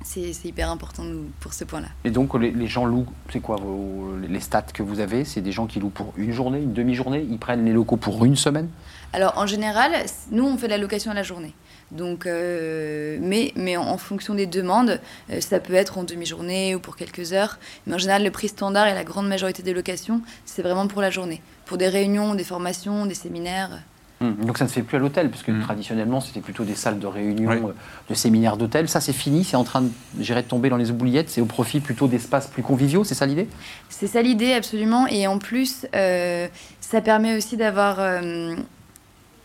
[0.02, 1.04] c'est hyper important
[1.40, 1.88] pour ce point-là.
[2.04, 5.24] Et donc, les, les gens louent, c'est quoi vos- les stats que vous avez?
[5.24, 7.26] C'est des gens qui louent pour une journée, une demi-journée?
[7.30, 8.68] Ils prennent les locaux pour une semaine?
[9.12, 9.92] Alors en général,
[10.30, 11.54] nous on fait la location à la journée.
[11.90, 16.74] Donc, euh, mais, mais en, en fonction des demandes, euh, ça peut être en demi-journée
[16.74, 17.58] ou pour quelques heures.
[17.86, 21.02] Mais en général, le prix standard et la grande majorité des locations, c'est vraiment pour
[21.02, 21.40] la journée.
[21.66, 23.82] Pour des réunions, des formations, des séminaires.
[24.22, 25.62] Hum, Donc ça ne se fait plus à l'hôtel, puisque Mhm.
[25.62, 27.56] traditionnellement c'était plutôt des salles de réunion, Oui.
[27.56, 27.72] euh,
[28.10, 28.86] de séminaires d'hôtel.
[28.88, 31.46] Ça c'est fini, c'est en train de, j'irais, de tomber dans les oubliettes, c'est au
[31.46, 33.48] profit plutôt d'espaces plus conviviaux, c'est ça l'idée?
[33.88, 35.06] C'est ça l'idée, absolument.
[35.06, 36.48] Et en plus, euh,
[36.82, 38.56] ça permet aussi d'avoir euh,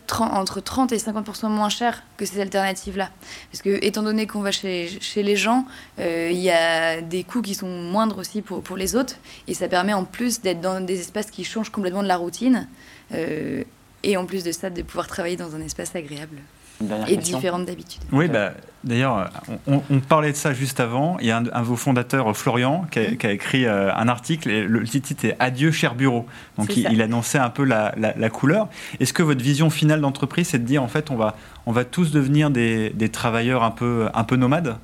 [0.08, 3.08] 30 entre 30 et 50% moins cher que ces alternatives-là.
[3.50, 5.64] Parce que, étant donné qu'on va chez, chez les gens,
[6.00, 9.14] euh, il y a des coûts qui sont moindres aussi pour, pour les autres.
[9.48, 12.68] Et ça permet en plus d'être dans des espaces qui changent complètement de la routine.
[13.14, 13.64] euh,
[14.10, 16.38] et en plus de ça, de pouvoir travailler dans un espace agréable
[16.80, 17.38] dernière et question.
[17.38, 18.02] différent d'habitude.
[18.12, 18.52] Oui, bah,
[18.84, 19.30] d'ailleurs,
[19.66, 21.18] on, on parlait de ça juste avant.
[21.20, 23.90] Il y a un, un de vos fondateurs, Florian, qui a, qui a écrit euh,
[23.94, 24.50] un article.
[24.50, 26.26] Et le titre est Adieu, cher bureau.
[26.58, 26.90] Donc, il, ça.
[26.92, 28.68] il annonçait un peu la, la- la couleur.
[29.00, 31.84] Est-ce que votre vision finale d'entreprise, c'est de dire, en fait, on va, on va
[31.86, 34.76] tous devenir des, des travailleurs un peu, un peu nomades?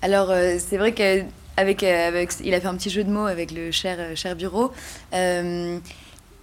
[0.00, 3.52] Alors, euh, c'est vrai qu'avec, avec, il a fait un petit jeu de mots avec
[3.52, 4.72] le cher, euh, cher bureau.
[5.12, 5.78] Euh,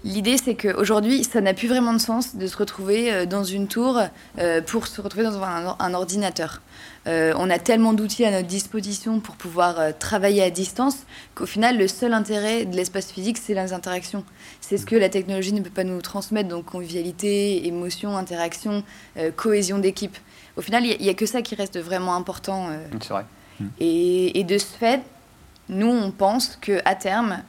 [0.03, 3.67] L'idée, c'est qu'aujourd'hui, ça n'a plus vraiment de sens de se retrouver euh, dans une
[3.67, 3.99] tour
[4.37, 6.61] euh, pour se retrouver dans un, ordinateur.
[7.07, 10.97] Euh, on a tellement d'outils à notre disposition pour pouvoir travailler à distance
[11.33, 14.23] qu'au final, le seul intérêt de l'espace physique, c'est les interactions.
[14.61, 18.83] C'est ce que la technologie ne peut pas nous transmettre, donc convivialité, émotion, interaction,
[19.35, 20.17] cohésion d'équipe.
[20.57, 22.67] Au final, il n'y a, que ça qui reste vraiment important.
[23.01, 23.25] C'est vrai.
[23.79, 25.01] et, de ce fait,
[25.69, 27.41] nous, on pense qu'à terme,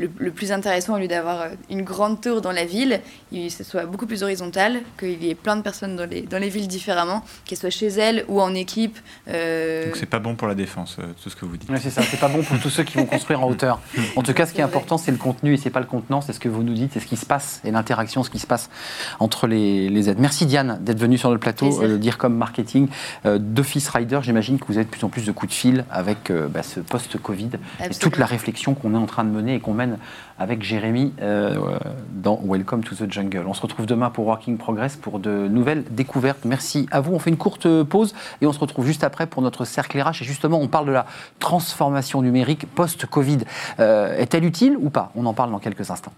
[0.00, 3.00] le, le plus intéressant, au lieu d'avoir euh, une grande tour dans la ville,
[3.32, 6.38] il, ce soit beaucoup plus horizontal, qu'il y ait plein de personnes dans les, dans
[6.38, 8.98] les villes différemment, qu'elles soient chez elles ou en équipe.
[9.28, 11.68] euh, Donc, c'est pas bon pour la défense, euh, tout ce que vous dites.
[11.70, 13.80] Ouais, c'est ça, c'est pas bon pour tous ceux qui vont construire en hauteur.
[14.16, 16.20] En tout cas, ce qui est important, c'est le contenu et c'est pas le contenant,
[16.22, 18.38] c'est ce que vous nous dites, c'est ce qui se passe et l'interaction, ce qui
[18.38, 18.70] se passe
[19.18, 20.18] entre les, les aides.
[20.18, 22.88] Merci Diane d'être venue sur notre plateau, euh, dire comme marketing
[23.26, 24.20] euh, d'Office Rider.
[24.22, 26.62] J'imagine que vous avez de plus en plus de coups de fil avec euh, bah,
[26.62, 27.50] ce post-Covid
[27.84, 29.89] et toute la réflexion qu'on est en train de mener et qu'on mène
[30.38, 31.78] avec Jérémy euh,
[32.12, 33.44] dans Welcome to the Jungle.
[33.46, 36.44] On se retrouve demain pour Working Progress pour de nouvelles découvertes.
[36.44, 37.12] Merci à vous.
[37.14, 40.22] On fait une courte pause et on se retrouve juste après pour notre cercle RH.
[40.22, 41.06] Et justement, on parle de la
[41.38, 43.38] transformation numérique post-Covid.
[43.78, 45.12] Euh, Est-elle utile ou pas?
[45.14, 46.12] On en parle dans quelques instants.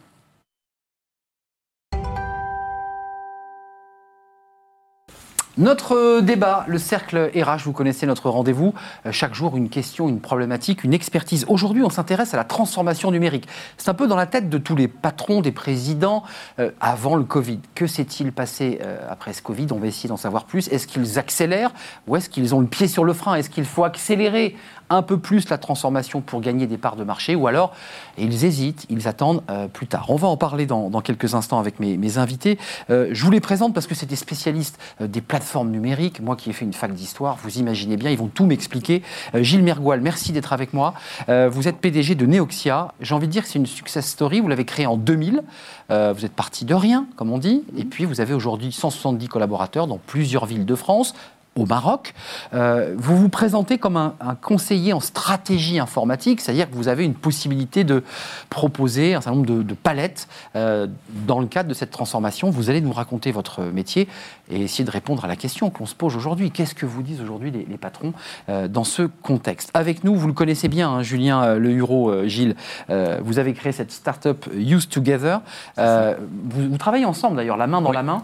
[5.59, 8.73] Notre débat, le cercle RH, vous connaissez notre rendez-vous.
[9.05, 11.45] Euh, Chaque jour, une question, une problématique, une expertise.
[11.47, 13.47] Aujourd'hui, on s'intéresse à la transformation numérique.
[13.77, 16.23] C'est un peu dans la tête de tous les patrons, des présidents
[16.59, 17.61] euh, avant le Covid.
[17.75, 19.67] Que s'est-il passé euh, après ce Covid?
[19.73, 20.69] On va essayer d'en savoir plus.
[20.69, 21.73] Est-ce qu'ils accélèrent
[22.07, 23.35] ou est-ce qu'ils ont le pied sur le frein?
[23.35, 24.57] Est-ce qu'il faut accélérer
[24.94, 27.72] un peu plus la transformation pour gagner des parts de marché, ou alors
[28.18, 30.07] ils hésitent, ils attendent euh, plus tard.
[30.09, 32.59] On va en parler dans, quelques instants avec mes, invités.
[32.90, 36.20] Euh, je vous les présente parce que c'est des spécialistes euh, des plateformes numériques.
[36.20, 39.02] Moi qui ai fait une fac d'histoire, vous imaginez bien, ils vont tout m'expliquer.
[39.35, 40.94] Gilles Mergoal, merci d'être avec moi.
[41.28, 42.92] vous êtes PDG de Neoxia.
[43.00, 44.40] J'ai envie de dire que c'est une success story.
[44.40, 45.42] Vous l'avez créé en 2000.
[45.88, 47.62] vous êtes parti de rien, comme on dit.
[47.76, 51.14] Et puis vous avez aujourd'hui 170 collaborateurs dans plusieurs villes de France
[51.55, 52.15] au Maroc.
[52.55, 57.15] Euh, vous vous présentez comme un, conseiller en stratégie informatique, c'est-à-dire que vous avez une
[57.15, 58.03] possibilité de
[58.49, 60.87] proposer un certain nombre de, palettes euh,
[61.27, 62.51] dans le cadre de cette transformation.
[62.51, 64.09] Vous allez nous raconter votre métier
[64.51, 66.51] et essayer de répondre à la question qu'on se pose aujourd'hui.
[66.51, 68.12] Qu'est-ce que vous disent aujourd'hui les, patrons
[68.49, 69.71] euh, dans ce contexte?
[69.75, 72.57] Avec nous, vous le connaissez bien, hein, Julien Le Huro, Gilles,
[72.88, 75.41] vous avez créé cette start-up Use Together.
[75.77, 78.23] Vous, vous, travaillez ensemble d'ailleurs, la main dans la main,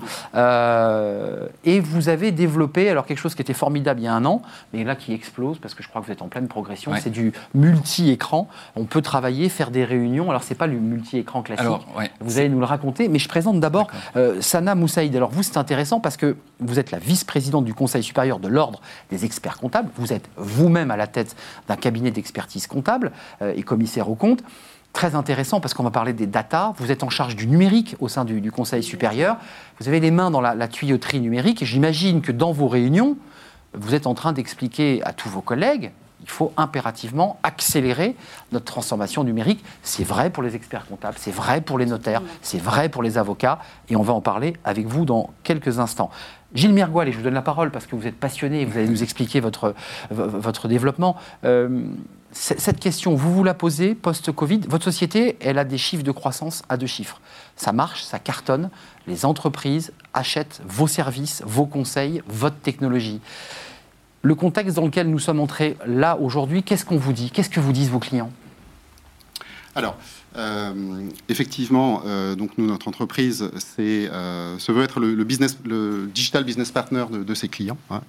[1.64, 4.42] et vous avez développé alors quelque chose qui était formidable il y a un an,
[4.72, 6.92] mais là qui explose parce que je crois que vous êtes en pleine progression.
[7.00, 8.48] C'est du multi-écran.
[8.76, 10.30] On peut travailler, faire des réunions.
[10.30, 11.66] Alors, c'est pas le multi-écran classique.
[12.20, 13.08] Vous allez nous le raconter.
[13.08, 15.14] Mais je présente d'abord euh, Sana Moussaïd.
[15.14, 18.80] Alors, vous, c'est intéressant parce que vous êtes la vice-présidente du Conseil supérieur de l'Ordre
[19.10, 19.90] des experts comptables.
[19.96, 21.36] Vous êtes vous-même à la tête
[21.68, 24.42] d'un cabinet d'expertise comptable euh, et commissaire aux comptes
[24.92, 26.72] très intéressant parce qu'on va parler des data.
[26.78, 29.36] Vous êtes en charge du numérique au sein du, Conseil supérieur.
[29.80, 33.16] Vous avez les mains dans la, tuyauterie numérique et j'imagine que dans vos réunions,
[33.74, 38.16] vous êtes en train d'expliquer à tous vos collègues il faut impérativement accélérer
[38.52, 39.64] notre transformation numérique.
[39.82, 43.18] C'est vrai pour les experts comptables, c'est vrai pour les notaires, c'est vrai pour les
[43.18, 46.10] avocats, et on va en parler avec vous dans quelques instants.
[46.54, 48.78] Gilles Mirgoal, et je vous donne la parole parce que vous êtes passionné et vous
[48.78, 49.74] allez nous expliquer votre,
[50.10, 51.16] votre développement.
[51.44, 51.84] Euh,
[52.32, 54.60] cette question, vous vous la posez post-Covid.
[54.68, 57.20] Votre société, elle a des chiffres de croissance à deux chiffres.
[57.56, 58.70] Ça marche, ça cartonne.
[59.06, 63.20] Les entreprises achètent vos services, vos conseils, votre technologie.
[64.22, 67.30] Le contexte dans lequel nous sommes entrés là aujourd'hui, qu'est-ce qu'on vous dit?
[67.30, 68.30] Qu'est-ce que vous disent vos clients?
[69.74, 69.96] Alors,
[70.36, 76.08] euh, effectivement, euh, donc nous, notre entreprise, c'est, euh, se veut être le, business, le
[76.12, 78.02] digital business partner de, ses clients, hein.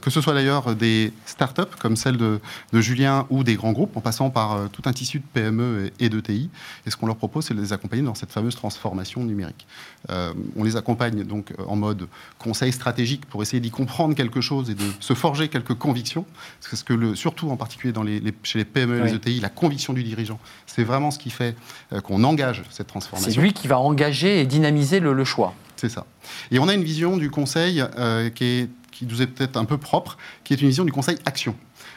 [0.00, 2.40] que ce soit d'ailleurs des startups comme celle de,
[2.72, 6.20] Julien ou des grands groupes, en passant par tout un tissu de PME et, de
[6.20, 6.50] TI.
[6.86, 9.66] Et ce qu'on leur propose, c'est de les accompagner dans cette fameuse transformation numérique.
[10.08, 14.74] On les accompagne donc en mode conseil stratégique pour essayer d'y comprendre quelque chose et
[14.74, 16.26] de se forger quelques convictions.
[16.68, 19.48] Parce que le, surtout en particulier dans les, chez les PME et les ETI, la
[19.48, 21.56] conviction du dirigeant, c'est vraiment ce qui fait
[21.92, 23.30] euh, qu'on engage cette transformation.
[23.32, 25.54] C'est lui qui va engager et dynamiser le, choix.
[25.76, 26.06] C'est ça.
[26.50, 29.64] Et on a une vision du conseil euh, qui, est, qui nous est peut-être un
[29.64, 31.54] peu propre, qui est une vision du conseil action.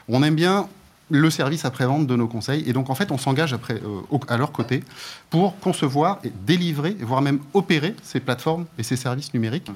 [0.08, 0.68] On aime bien
[1.10, 2.64] le service après-vente de nos conseils.
[2.68, 4.84] Et donc, en fait, on s'engage euh, à leur côté
[5.30, 9.70] pour concevoir et délivrer, voire même opérer ces plateformes et ces services numériques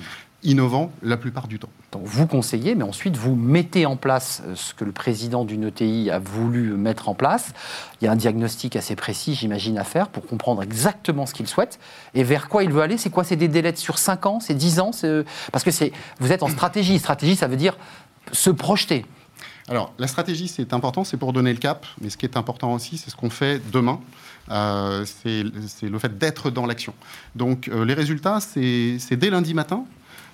[0.43, 1.69] innovants la plupart du temps.
[2.01, 6.09] Vous conseillez, mais ensuite vous mettez en place euh, ce que le président d'une ETI
[6.11, 7.51] a voulu mettre en place.
[7.99, 11.47] Il y a un diagnostic assez précis, j'imagine, à faire pour comprendre exactement ce qu'il
[11.47, 11.79] souhaite
[12.13, 12.97] et vers quoi il veut aller?
[12.97, 13.23] C'est quoi?
[13.23, 14.39] C'est des délais sur 5 ans?
[14.39, 14.91] C'est 10 ans?
[15.51, 15.71] Parce que
[16.19, 16.99] vous êtes en stratégie.
[16.99, 17.77] Stratégie, ça veut dire
[18.31, 19.05] se projeter.
[19.69, 22.73] Alors, la stratégie, c'est important, c'est pour donner le cap, mais ce qui est important
[22.73, 23.99] aussi, c'est ce qu'on fait demain.
[24.49, 25.43] Euh, c'est
[25.87, 26.95] le fait d'être dans l'action.
[27.35, 29.85] Donc, euh, les résultats, c'est dès lundi matin.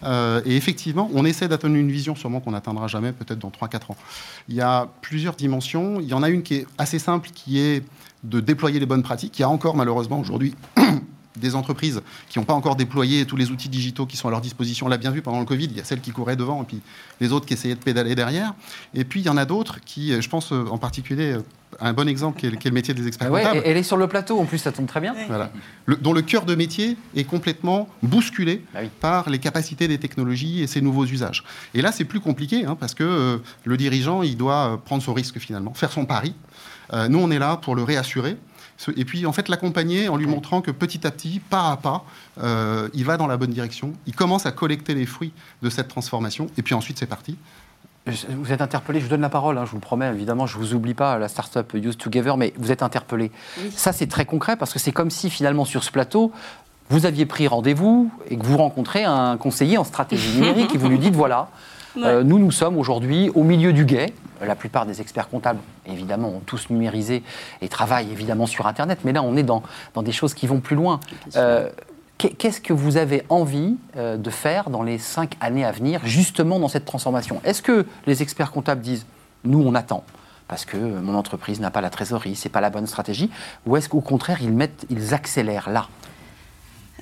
[0.04, 3.92] Euh, et effectivement, on essaie d'atteindre une vision, sûrement qu'on n'atteindra jamais, peut-être dans 3-4
[3.92, 3.98] ans.
[4.48, 6.00] Il y a plusieurs dimensions.
[6.00, 7.84] Il y en a une qui est assez simple, qui est
[8.24, 9.38] de déployer les bonnes pratiques.
[9.38, 10.56] Il y a encore, malheureusement, aujourd'hui,
[11.36, 14.42] des entreprises qui n'ont pas encore déployé tous les outils digitaux qui sont à leur
[14.42, 14.86] disposition.
[14.86, 16.66] On l'a bien vu pendant le Covid, il y a celles qui couraient devant et
[16.66, 16.82] puis
[17.20, 18.54] les autres qui essayaient de pédaler derrière.
[18.94, 21.42] Et puis il y en a d'autres qui, je pense euh, en particulier, euh,
[21.80, 23.62] un bon exemple qui est, le métier des experts comptables.
[23.66, 25.14] Elle est sur le plateau en plus, ça tombe très bien.
[25.28, 25.52] Voilà.
[26.02, 30.68] dont le cœur de métier est complètement bousculé bah par les capacités des technologies et
[30.68, 31.44] ses nouveaux usages.
[31.74, 35.14] Et là, c'est plus compliqué hein, parce que euh, le dirigeant, il doit prendre son
[35.14, 36.34] risque finalement, faire son pari.
[37.10, 38.38] nous, on est là pour le réassurer
[38.96, 42.06] et puis en fait l'accompagner en lui montrant que petit à petit, pas à pas,
[42.42, 45.88] euh, il va dans la bonne direction, il commence à collecter les fruits de cette
[45.88, 47.38] transformation, et puis ensuite c'est parti.
[48.30, 50.60] Vous êtes interpellé, je vous donne la parole, hein, je vous le promets, évidemment, je
[50.60, 53.32] ne vous oublie pas, la start-up Use Together, mais vous êtes interpellé.
[53.76, 56.32] Ça, c'est très concret parce que c'est comme si finalement sur ce plateau,
[56.90, 60.88] vous aviez pris rendez-vous et que vous rencontrez un conseiller en stratégie numérique et vous
[60.88, 61.50] lui dites voilà,
[61.98, 64.14] euh, nous, nous sommes aujourd'hui au milieu du guet.
[64.46, 67.24] La plupart des experts comptables, évidemment, ont tous numérisé
[67.62, 70.60] et travaillent évidemment sur Internet, mais là, on est dans, dans des choses qui vont
[70.60, 71.00] plus loin.
[71.36, 71.70] Euh,
[72.18, 76.60] qu'est-ce que vous avez envie euh, de faire dans les cinq années à venir, justement
[76.60, 77.40] dans cette transformation?
[77.46, 79.06] Est-ce que les experts comptables disent,
[79.44, 80.04] nous, on attend
[80.48, 83.32] parce que mon entreprise n'a pas la trésorerie, c'est pas la bonne stratégie,
[83.66, 85.88] ou est-ce qu'au contraire, ils, mettent, ils accélèrent là?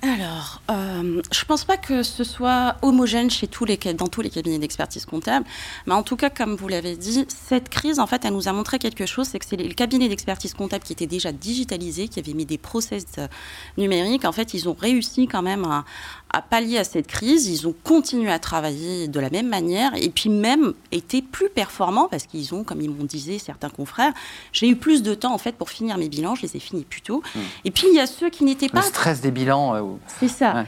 [0.06, 4.20] Alors, euh, je ne pense pas que ce soit homogène chez tous les, dans tous
[4.20, 5.46] les cabinets d'expertise comptable,
[5.88, 8.52] mais en tout cas, comme vous l'avez dit, cette crise, en fait, elle nous a
[8.52, 12.20] montré quelque chose, c'est que c'est les cabinets d'expertise comptable qui étaient déjà digitalisés, qui
[12.20, 13.30] avaient mis des process euh,
[13.78, 15.86] numériques, en fait, ils ont réussi quand même à,
[16.34, 17.48] à pallier à cette crise.
[17.48, 22.08] Ils ont continué à travailler de la même manière et puis même été plus performants
[22.10, 24.14] parce qu'ils ont, comme ils m'ont dit certains confrères,
[24.52, 26.36] j'ai eu plus de temps en fait pour finir mes bilans.
[26.36, 27.22] Je les ai finis plus tôt.
[27.36, 27.40] Mmh.
[27.66, 28.82] Et puis il y a ceux qui n'étaient pas.
[28.82, 29.76] Le stress des bilans.
[29.76, 30.66] Euh, C'est ça.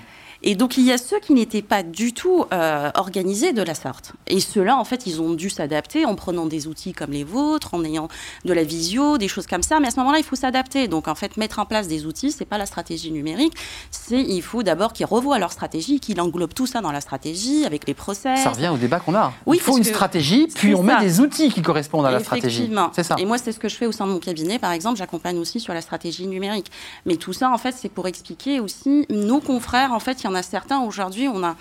[0.47, 3.73] Et donc, il y a ceux qui n'étaient pas du tout euh, organisés de la
[3.73, 4.13] sorte.
[4.27, 7.73] Et ceux-là, en fait, ils ont dû s'adapter en prenant des outils comme les vôtres,
[7.73, 8.09] en ayant
[8.45, 9.79] de la visio, des choses comme ça.
[9.79, 10.87] Mais à ce moment-là, il faut s'adapter.
[10.87, 13.53] Donc, en fait, mettre en place des outils, c'est pas la stratégie numérique.
[13.89, 17.65] C'est il faut d'abord qu'ils revoient leur stratégie, qu'ils englobent tout ça dans la stratégie,
[17.65, 18.43] avec les process.
[18.43, 19.33] Ça revient au débat qu'on a.
[19.47, 22.69] Oui, il faut une stratégie, puis on met des outils qui correspondent à la stratégie.
[22.93, 23.15] C'est ça.
[23.17, 24.99] Et moi, c'est ce que je fais au sein de mon cabinet, par exemple.
[24.99, 26.71] J'accompagne aussi sur la stratégie numérique.
[27.07, 29.91] Mais tout ça, en fait, c'est pour expliquer aussi nos confrères.
[29.91, 30.81] En fait, il y en a certains.
[30.81, 31.55] Aujourd'hui, on a,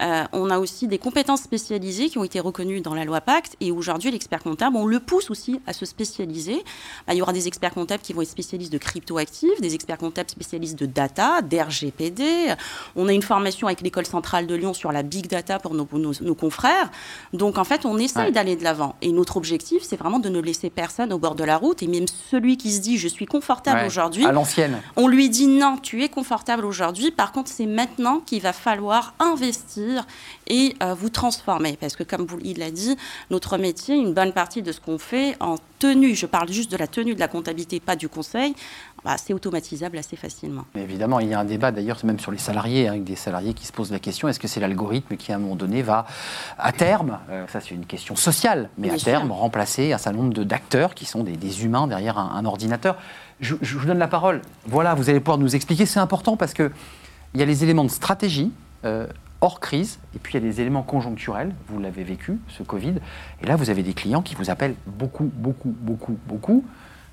[0.00, 3.56] euh, on a aussi des compétences spécialisées qui ont été reconnues dans la loi Pacte.
[3.60, 6.62] Et aujourd'hui, l'expert comptable, on le pousse aussi à se spécialiser.
[7.06, 9.98] Bah, il y aura des experts comptables qui vont être spécialistes de crypto-actifs, des experts
[9.98, 12.54] comptables spécialistes de data, d'RGPD.
[12.96, 15.88] On a une formation avec l'école centrale de Lyon sur la big data pour nos,
[15.92, 16.90] nos, confrères.
[17.32, 18.94] Donc, en fait, on essaye d'aller de l'avant.
[19.02, 21.82] Et notre objectif, c'est vraiment de ne laisser personne au bord de la route.
[21.82, 24.24] Et même celui qui se dit, je suis confortable aujourd'hui.
[24.24, 24.80] À l'ancienne.
[24.96, 27.10] On lui dit, non, tu es confortable aujourd'hui.
[27.10, 29.87] Par contre, c'est maintenant qu'il va falloir investir
[30.46, 31.76] et euh, vous transformer.
[31.80, 32.96] Parce que, comme vous, il l'a dit,
[33.30, 36.76] notre métier, une bonne partie de ce qu'on fait en tenue, je parle juste de
[36.76, 38.54] la tenue de la comptabilité, pas du conseil,
[39.04, 40.64] bah, c'est automatisable assez facilement.
[40.74, 43.54] évidemment, il y a un débat d'ailleurs, même sur les salariés, hein, avec des salariés
[43.54, 46.06] qui se posent la question est-ce que c'est l'algorithme qui, à un moment donné, va,
[46.58, 50.42] à terme, euh, ça c'est une question sociale, mais à terme, remplacer un certain nombre
[50.44, 52.96] d'acteurs qui sont des, humains derrière un, ordinateur
[53.40, 54.42] je, vous donne la parole.
[54.66, 55.86] Voilà, vous allez pouvoir nous expliquer.
[55.86, 56.72] C'est important parce que
[57.34, 58.50] il y a les éléments de stratégie
[58.84, 59.06] euh,
[59.40, 62.94] hors crise, et puis il y a des éléments conjoncturels, vous l'avez vécu, ce Covid,
[63.42, 66.64] et là vous avez des clients qui vous appellent beaucoup, beaucoup, beaucoup, beaucoup,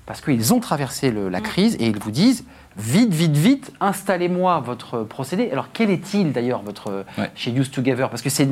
[0.06, 2.44] parce qu'ils ont traversé la crise et ils vous disent
[2.78, 5.50] vite, vite, vite, installez-moi votre procédé.
[5.50, 7.04] Alors, quel est-il d'ailleurs votre
[7.34, 8.08] chez Use Together?
[8.10, 8.48] Parce que c'est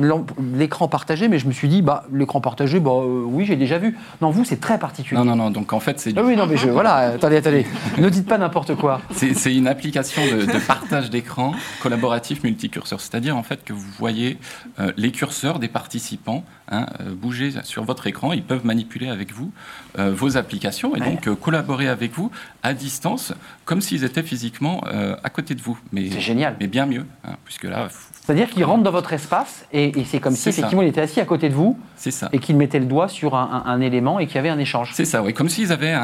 [0.53, 3.77] l'écran partagé, mais je me suis dit, bah, l'écran partagé, bah, euh, oui, j'ai déjà
[3.77, 3.97] vu.
[4.21, 5.19] Non, vous, c'est très particulier.
[5.19, 5.51] Non, non, non.
[5.51, 6.13] Donc, en fait, c'est.
[6.17, 6.69] Ah oui, non, mais je.
[6.69, 7.65] Voilà, attendez, attendez.
[7.97, 9.01] ne dites pas n'importe quoi.
[9.11, 13.01] C'est une application de, partage d'écran collaboratif multicurseur.
[13.01, 14.37] C'est-à-dire, en fait, que vous voyez
[14.79, 18.33] euh, les curseurs des participants hein, euh, bouger sur votre écran.
[18.33, 19.51] Ils peuvent manipuler avec vous
[19.97, 22.29] vos applications et donc collaborer avec vous
[22.63, 25.77] à distance, comme s'ils étaient physiquement euh, à côté de vous.
[25.93, 26.55] C'est génial.
[26.59, 27.87] Mais bien mieux, hein, puisque là.
[28.25, 31.25] C'est-à-dire qu'il rentre dans votre espace et, c'est comme si effectivement il était assis à
[31.25, 31.77] côté de vous.
[31.95, 32.29] Ça.
[32.33, 34.91] Et qu'il mettait le doigt sur un, élément et qu'il y avait un échange.
[34.93, 35.33] C'est ça, oui.
[35.33, 35.95] Comme s'ils avaient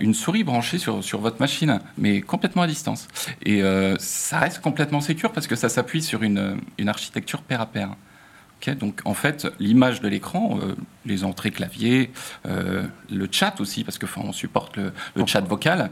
[0.00, 3.08] une souris branchée sur, sur votre machine, mais complètement à distance.
[3.44, 7.60] Et euh, ça reste complètement sécure parce que ça s'appuie sur une, une architecture pair
[7.60, 7.90] à pair
[8.74, 12.10] donc en fait, l'image de l'écran, euh, les entrées clavier,
[12.46, 14.92] euh, le chat aussi, parce que on supporte le,
[15.26, 15.90] chat vocal,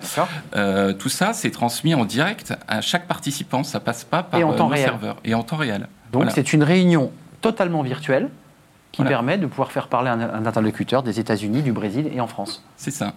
[0.56, 3.62] euh, tout ça, c'est transmis en direct à chaque participant.
[3.62, 5.88] Ça passe pas par le serveur et en temps réel.
[6.12, 8.30] Donc c'est une réunion totalement virtuelle
[8.92, 12.64] qui permet de pouvoir faire parler un, interlocuteur des États-Unis, du Brésil et en France.
[12.76, 13.14] C'est ça.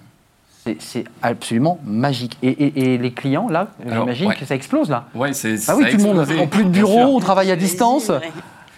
[0.79, 2.37] C'est absolument magique.
[2.43, 5.05] Et, les clients, là, j'imagine que ça explose, là.
[5.15, 8.11] Ouais, c'est Ah oui, tout le monde n'a plus de bureau, on travaille à distance.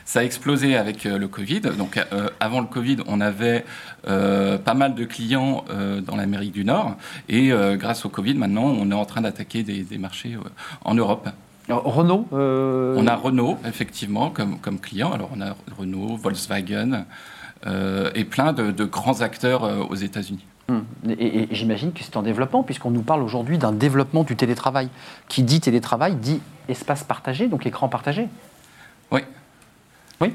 [0.09, 1.61] Ça a explosé avec euh, le Covid.
[1.77, 3.63] Donc, euh, avant le Covid, on avait
[4.07, 5.63] euh, pas mal de clients
[6.03, 6.95] dans l'Amérique du Nord.
[7.27, 10.35] Et grâce au Covid, maintenant, on est en train d'attaquer des, marchés
[10.83, 11.29] en Europe.
[11.69, 15.11] Renault On a Renault, effectivement, comme, comme client.
[15.11, 17.05] Alors, on a Renault, Volkswagen
[17.67, 20.45] et plein de, grands acteurs aux États-Unis.
[20.69, 20.85] Hum.
[21.07, 24.89] Et, et j'imagine que c'est en développement, puisqu'on nous parle aujourd'hui d'un développement du télétravail.
[25.27, 28.27] Qui dit télétravail dit espace partagé, donc écran partagé.
[29.11, 29.21] Oui,
[30.21, 30.33] oui.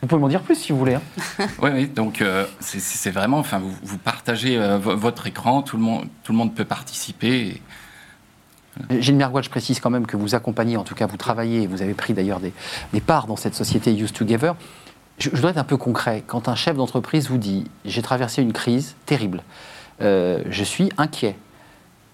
[0.00, 0.94] Vous pouvez m'en dire plus si vous voulez.
[0.94, 1.02] Hein.
[1.62, 5.82] oui, oui, donc euh, c'est vraiment, enfin, vous, vous partagez euh, votre écran, tout le,
[5.82, 7.60] monde, tout le monde peut participer.
[8.90, 11.82] Gilles Mergois, je précise quand même que vous accompagnez, en tout cas vous travaillez, vous
[11.82, 12.52] avez pris d'ailleurs des,
[13.00, 14.54] parts dans cette société Use Together.
[15.18, 16.22] Je, je dois être un peu concret.
[16.26, 19.42] Quand un chef d'entreprise vous dit j'ai traversé une crise terrible,
[20.02, 21.36] euh, je suis inquiet,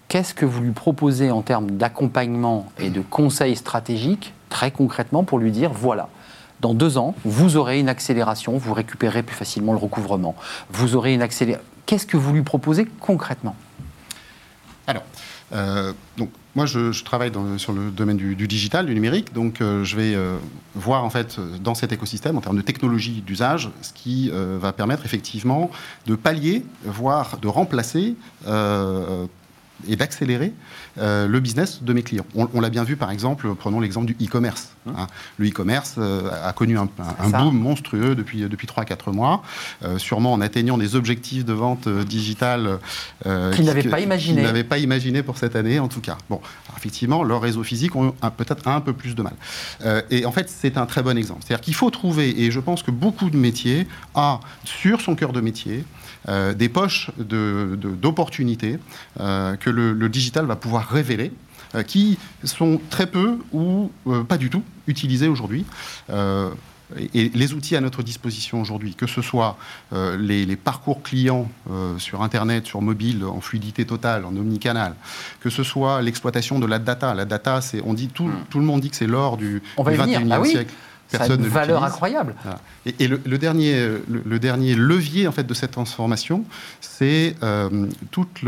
[0.07, 5.39] qu'est-ce que vous lui proposez en termes d'accompagnement et de conseils stratégiques, très concrètement, pour
[5.39, 6.09] lui dire voilà,
[6.61, 10.35] dans deux ans, vous aurez une accélération, vous récupérez plus facilement le recouvrement.
[10.71, 11.65] Vous aurez une accélération.
[11.85, 13.55] Qu'est-ce que vous lui proposez concrètement?
[14.87, 15.03] Alors,
[15.53, 19.95] euh, donc, moi, je, travaille sur le domaine du, digital, du numérique, donc euh, je
[19.95, 20.37] vais euh,
[20.75, 25.05] voir en fait dans cet écosystème, en termes de technologie d'usage, ce qui va permettre
[25.05, 25.69] effectivement
[26.05, 28.15] de pallier, voire de remplacer
[29.87, 30.53] et d'accélérer
[30.97, 32.25] euh, le business de mes clients.
[32.35, 34.69] On, l'a bien vu par exemple, prenons l'exemple du e-commerce.
[34.87, 34.93] Hein.
[34.97, 35.07] Hein.
[35.37, 36.87] Le e-commerce euh, a connu un,
[37.29, 39.43] boom monstrueux depuis, depuis 3-4 mois,
[39.83, 42.79] euh, sûrement en atteignant des objectifs de vente digitale
[43.23, 44.41] qu'ils n'avaient pas imaginé.
[44.41, 46.17] n'avaient pas imaginé pour cette année en tout cas.
[46.29, 46.41] Bon,
[46.75, 49.33] effectivement, leurs réseaux physiques ont peut-être un peu plus de mal.
[50.09, 51.41] et en fait, c'est un très bon exemple.
[51.45, 55.33] C'est-à-dire qu'il faut trouver, et je pense que beaucoup de métiers, a sur son cœur
[55.33, 55.83] de métier,
[56.29, 58.79] euh, des poches d'opportunités
[59.19, 61.31] euh, que le, digital va pouvoir révéler
[61.75, 63.91] euh, qui sont très peu ou
[64.27, 65.65] pas du tout utilisés aujourd'hui.
[67.13, 69.57] et les outils à notre disposition aujourd'hui, que ce soit
[69.91, 71.49] les, parcours clients
[71.97, 74.95] sur Internet, sur mobile, en fluidité totale, en omnicanal,
[75.41, 77.13] que ce soit l'exploitation de la data.
[77.13, 78.45] La data, c'est, on dit, tout, hmm.
[78.49, 80.73] tout le monde dit que c'est l'or du, du 21e ah siècle.
[81.11, 82.35] Personne une valeur incroyable.
[82.99, 86.43] Et, le, dernier, le, dernier levier en fait de cette transformation,
[86.81, 88.41] c'est euh, toute,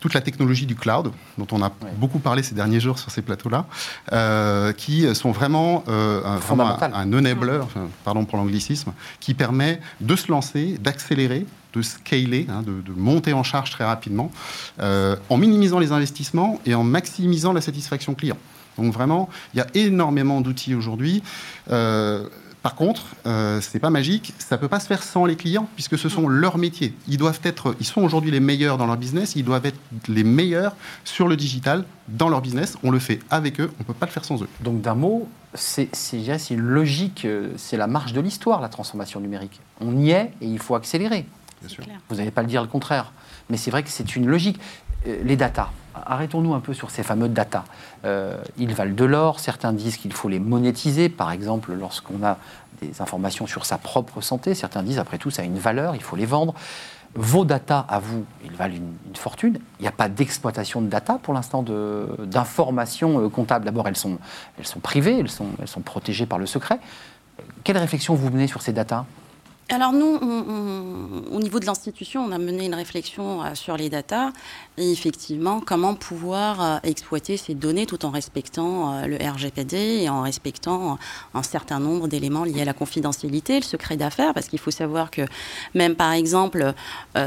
[0.00, 3.22] toute la technologie du cloud, dont on a beaucoup parlé ces derniers jours sur ces
[3.22, 3.66] plateaux-là,
[4.12, 7.60] euh, qui sont vraiment, euh, un, un, enabler,
[8.04, 13.34] pardon pour l'anglicisme, qui permet de se lancer, d'accélérer, de scaler, hein, de, de, monter
[13.34, 14.30] en charge très rapidement,
[14.80, 18.38] en minimisant les investissements et en maximisant la satisfaction client.
[18.78, 21.22] Donc vraiment, il y a énormément d'outils aujourd'hui.
[21.70, 22.26] Euh,
[22.62, 25.36] par contre, euh, ce n'est pas magique, ça ne peut pas se faire sans les
[25.36, 26.92] clients, puisque ce sont leurs métiers.
[27.06, 30.24] Ils doivent être, ils sont aujourd'hui les meilleurs dans leur business, ils doivent être les
[30.24, 30.74] meilleurs
[31.04, 32.76] sur le digital dans leur business.
[32.82, 34.48] On le fait avec eux, on ne peut pas le faire sans eux.
[34.60, 35.88] Donc d'un mot, c'est
[36.50, 39.60] une logique, euh, c'est la marche de l'histoire, la transformation numérique.
[39.80, 41.26] On y est et il faut accélérer.
[41.60, 41.84] Bien sûr.
[42.08, 43.12] Vous n'allez pas le dire le contraire,
[43.50, 44.60] mais c'est vrai que c'est une logique.
[45.04, 45.70] Les datas,
[46.06, 47.64] arrêtons-nous un peu sur ces fameux data.
[48.04, 52.38] Euh, ils valent de l'or, certains disent qu'il faut les monétiser, par exemple lorsqu'on a
[52.80, 56.02] des informations sur sa propre santé, certains disent après tout ça a une valeur, il
[56.02, 56.54] faut les vendre.
[57.14, 59.58] Vos data, à vous, ils valent une, fortune.
[59.78, 63.64] Il n'y a pas d'exploitation de data pour l'instant d'informations euh, comptables.
[63.64, 64.18] D'abord, elles sont,
[64.82, 66.78] privées, elles sont, elles sont protégées par le secret.
[67.64, 69.06] Quelle réflexion vous menez sur ces datas
[69.70, 70.18] alors nous,
[71.30, 74.30] au niveau de l'institution, on a mené une réflexion euh, sur les datas
[74.78, 80.08] et effectivement comment pouvoir euh, exploiter ces données tout en respectant euh, le RGPD et
[80.08, 80.98] en respectant
[81.34, 85.10] un certain nombre d'éléments liés à la confidentialité, le secret d'affaires, parce qu'il faut savoir
[85.10, 85.22] que
[85.74, 86.72] même par exemple,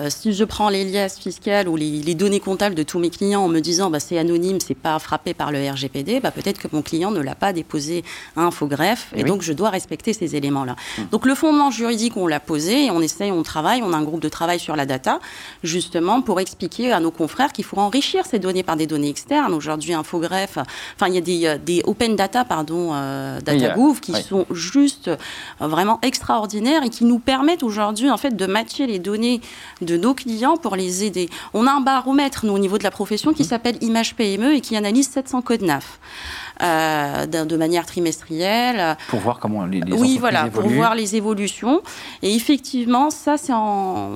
[0.10, 3.48] si je prends les liasses fiscales ou les, données comptables de tous mes clients en
[3.48, 6.82] me disant bah, c'est anonyme, c'est pas frappé par le RGPD, bah, peut-être que mon
[6.82, 8.04] client ne l'a pas déposé
[8.36, 10.76] à Infogreffe et, donc je dois respecter ces éléments-là.
[10.98, 11.04] Mmh.
[11.12, 14.04] Donc le fondement juridique, on l'a posé et on essaye, on travaille, on a un
[14.04, 15.20] groupe de travail sur la data,
[15.64, 19.54] justement pour expliquer à nos confrères qu'il faut enrichir ces données par des données externes.
[19.54, 24.14] Aujourd'hui, Infogreffe, enfin, il y a des, euh, des open data, pardon, euh, DataGouv, qui
[24.14, 25.18] sont juste euh,
[25.60, 29.42] vraiment extraordinaires et qui nous permettent aujourd'hui, en fait, de matcher les données
[29.82, 31.30] de nos clients pour les aider.
[31.54, 33.46] On a un baromètre, nous, au niveau de la profession, qui mmh.
[33.46, 36.00] s'appelle Image PME et qui analyse 700 codes NAF.
[36.62, 38.98] Euh, de manière trimestrielle.
[39.08, 41.82] Pour voir comment les, les Oui, voilà, pour voir les évolutions.
[42.22, 44.10] Et effectivement, ça, c'est en.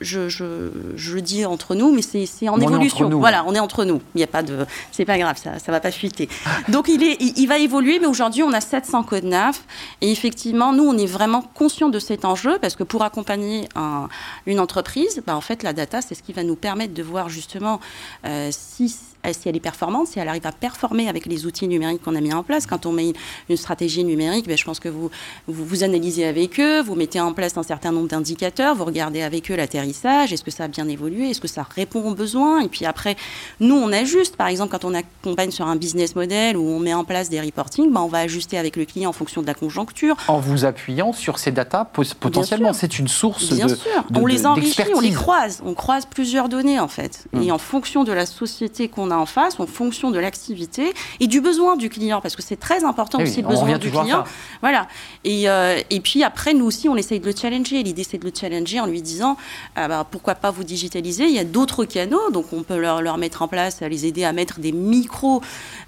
[0.00, 3.08] Je, je, je, le dis entre nous, mais c'est en évolution.
[3.10, 4.02] Voilà, on est entre nous.
[4.14, 4.66] Il n'y a pas de.
[4.92, 6.28] C'est pas grave, ça ne va pas fuiter.
[6.68, 9.64] Donc, il, est, il, va évoluer, mais aujourd'hui, on a 700 codes NAF.
[10.02, 14.08] Et effectivement, nous, on est vraiment conscients de cet enjeu parce que pour accompagner un,
[14.46, 17.28] une entreprise, bah, en fait, la data, c'est ce qui va nous permettre de voir
[17.28, 17.80] justement
[18.26, 18.94] euh, si
[19.32, 22.20] si elle est performante, si elle arrive à performer avec les outils numériques qu'on a
[22.20, 22.66] mis en place.
[22.66, 23.12] Quand on met
[23.48, 25.10] une stratégie numérique, ben, je pense que vous,
[25.46, 29.50] vous, analysez avec eux, vous mettez en place un certain nombre d'indicateurs, vous regardez avec
[29.50, 32.68] eux l'atterrissage, est-ce que ça a bien évolué, est-ce que ça répond aux besoins, et
[32.68, 33.16] puis après,
[33.60, 34.36] nous, on ajuste.
[34.36, 37.40] Par exemple, quand on accompagne sur un business model où on met en place des
[37.40, 40.16] reporting, ben, on va ajuster avec le client en fonction de la conjoncture.
[40.28, 41.84] En vous appuyant sur ces datas,
[42.20, 44.04] potentiellement, c'est une source bien sûr.
[44.14, 47.26] on les enrichit, on les croise, on croise plusieurs données en fait.
[47.34, 47.52] Et hum.
[47.52, 51.40] en fonction de la société qu'on a en face en fonction de l'activité et du
[51.40, 54.22] besoin du client, parce que c'est très important eh aussi le besoin du client.
[54.60, 54.86] Voilà.
[55.24, 57.82] Et, euh, et puis après, nous aussi, on essaye de le challenger.
[57.82, 59.36] L'idée, c'est de le challenger en lui disant
[59.74, 61.24] ah bah, pourquoi pas vous digitaliser?
[61.24, 64.24] Il y a d'autres canaux, donc on peut leur, leur, mettre en place, les aider
[64.24, 65.40] à mettre des micro,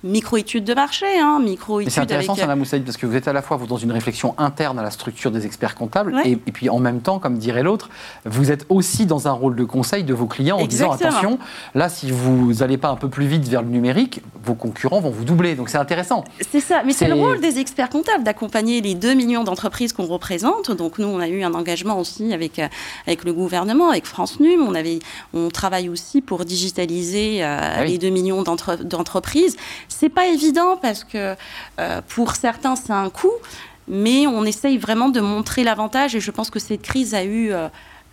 [0.02, 1.82] micro études de marché, hein, micro.
[1.82, 2.42] C'est intéressant, avec...
[2.42, 4.82] Sana Moussaïd, parce que vous êtes à la fois vous, dans une réflexion interne à
[4.82, 7.90] la structure des experts comptables, et, puis en même temps, comme dirait l'autre,
[8.24, 11.38] vous êtes aussi dans un rôle de conseil de vos clients en disant attention,
[11.74, 15.10] là, si vous n'allez pas un peu plus vite vers le numérique, vos concurrents vont
[15.10, 15.54] vous doubler.
[15.54, 16.24] Donc c'est intéressant.
[16.50, 20.06] C'est ça, mais c'est le rôle des experts comptables d'accompagner les 2 millions d'entreprises qu'on
[20.06, 20.70] représente.
[20.70, 22.68] Donc nous, on a eu un engagement aussi avec, euh,
[23.06, 24.66] avec le gouvernement, avec France Num.
[24.66, 24.98] On, avait,
[25.34, 29.56] on travaille aussi pour digitaliser euh, ah les 2 millions d'entreprises.
[29.88, 31.34] C'est pas évident parce que
[31.80, 33.32] euh, pour certains, c'est un coût
[33.90, 37.54] mais on essaye vraiment de montrer l'avantage et je pense que cette crise a eu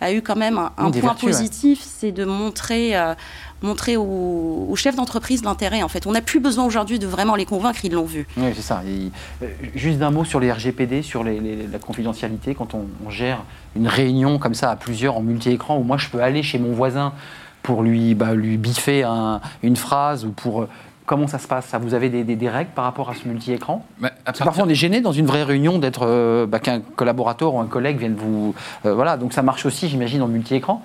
[0.00, 1.30] a eu quand même un, point vertus, ouais.
[1.30, 3.14] positif, c'est de montrer, euh,
[3.62, 5.82] montrer aux, aux chefs d'entreprise l'intérêt.
[5.82, 8.26] En fait, on n'a plus besoin aujourd'hui de vraiment les convaincre, ils l'ont vu.
[8.36, 8.82] Oui, c'est ça.
[8.86, 9.10] Et,
[9.44, 13.10] euh, juste d'un mot sur les RGPD, sur les- les- la confidentialité, quand on, on
[13.10, 13.42] gère
[13.74, 16.72] une réunion comme ça à plusieurs en multi-écran, où moi je peux aller chez mon
[16.72, 17.12] voisin
[17.62, 20.62] pour lui, bah, lui biffer un- une phrase ou pour.
[20.62, 20.68] euh,
[21.04, 21.66] Comment ça se passe?
[21.66, 23.86] Ça Vous avez des, des- des règles par rapport à ce multi-écran?
[24.00, 27.54] Bah, partir- parfois on est gêné dans une vraie réunion d'être euh, bah, qu'un collaborateur
[27.54, 28.56] ou un collègue vienne vous.
[28.84, 30.82] euh, voilà, donc ça marche aussi, j'imagine, en multi-écran.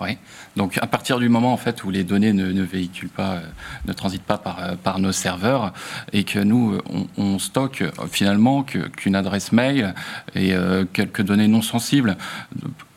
[0.00, 0.16] Oui.
[0.56, 3.40] Donc à partir du moment en fait où les données ne, ne véhiculent pas, euh,
[3.86, 5.72] ne transitent pas par, euh, par nos serveurs
[6.12, 9.94] et que nous euh, on, on stocke finalement qu'une adresse mail
[10.34, 12.16] et euh, quelques données non sensibles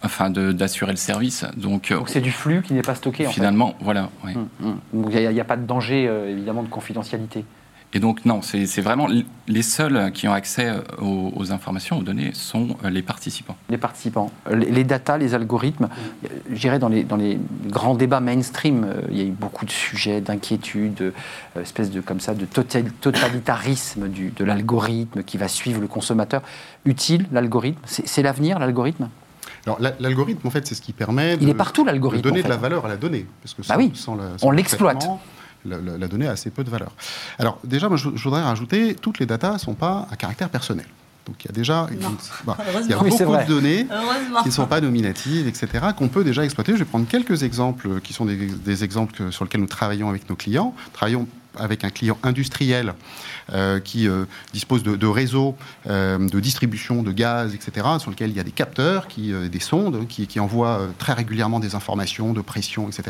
[0.02, 1.46] afin d'assurer le service.
[1.56, 3.36] Donc, c'est du flux qui n'est pas stocké en fait.
[3.36, 4.10] finalement voilà.
[4.26, 4.34] oui.
[4.36, 4.80] Hum, hum.
[4.94, 7.46] Donc il n'y a, pas de danger évidemment de confidentialité.
[7.96, 9.08] Et donc non, c'est vraiment
[9.48, 13.56] les seuls qui ont accès euh, aux, aux informations, aux données, sont euh, les participants.
[13.70, 14.32] les participants.
[14.50, 15.90] Euh, Les, les datas, les algorithmes,
[16.26, 17.38] euh, je dirais dans les, dans les
[17.68, 21.14] grands débats mainstream, il y a eu beaucoup de sujets, d'inquiétudes,
[21.62, 26.42] espèce de, comme ça, de total- totalitarisme du, de l'algorithme qui va suivre le consommateur.
[26.86, 27.80] Utile, l'algorithme?
[27.86, 29.10] C'est l'avenir, l'algorithme?
[29.66, 32.24] Alors, l'algorithme, en fait, c'est ce qui permet Il de, est partout, de l'algorithme.
[32.24, 32.50] donner en fait.
[32.50, 33.26] de la valeur à la donnée.
[33.42, 35.08] Parce que Bah sans, oui, sans la- on sans l'exploite.
[35.66, 36.92] La, la- la donnée a assez peu de valeur.
[37.40, 40.50] Alors, déjà, moi, je, je voudrais rajouter, toutes les datas ne sont pas à caractère
[40.50, 40.86] personnel.
[41.26, 42.00] Donc, il y a déjà une-
[42.46, 43.88] bah, il y a beaucoup de données
[44.42, 46.74] qui ne sont pas nominatives, etc., qu'on peut déjà exploiter.
[46.74, 50.10] Je vais prendre quelques exemples qui sont des, des exemples que- sur lesquels nous travaillons
[50.10, 50.76] avec nos clients.
[50.92, 52.94] Travaillons avec un client industriel euh,
[53.84, 55.56] qui euh, dispose de, de réseaux
[55.90, 59.50] euh, de distribution de gaz, etc., sur lesquels il y a des capteurs, qui, euh,
[59.50, 63.04] des sondes qui, qui envoient euh, très régulièrement des informations de pression, etc.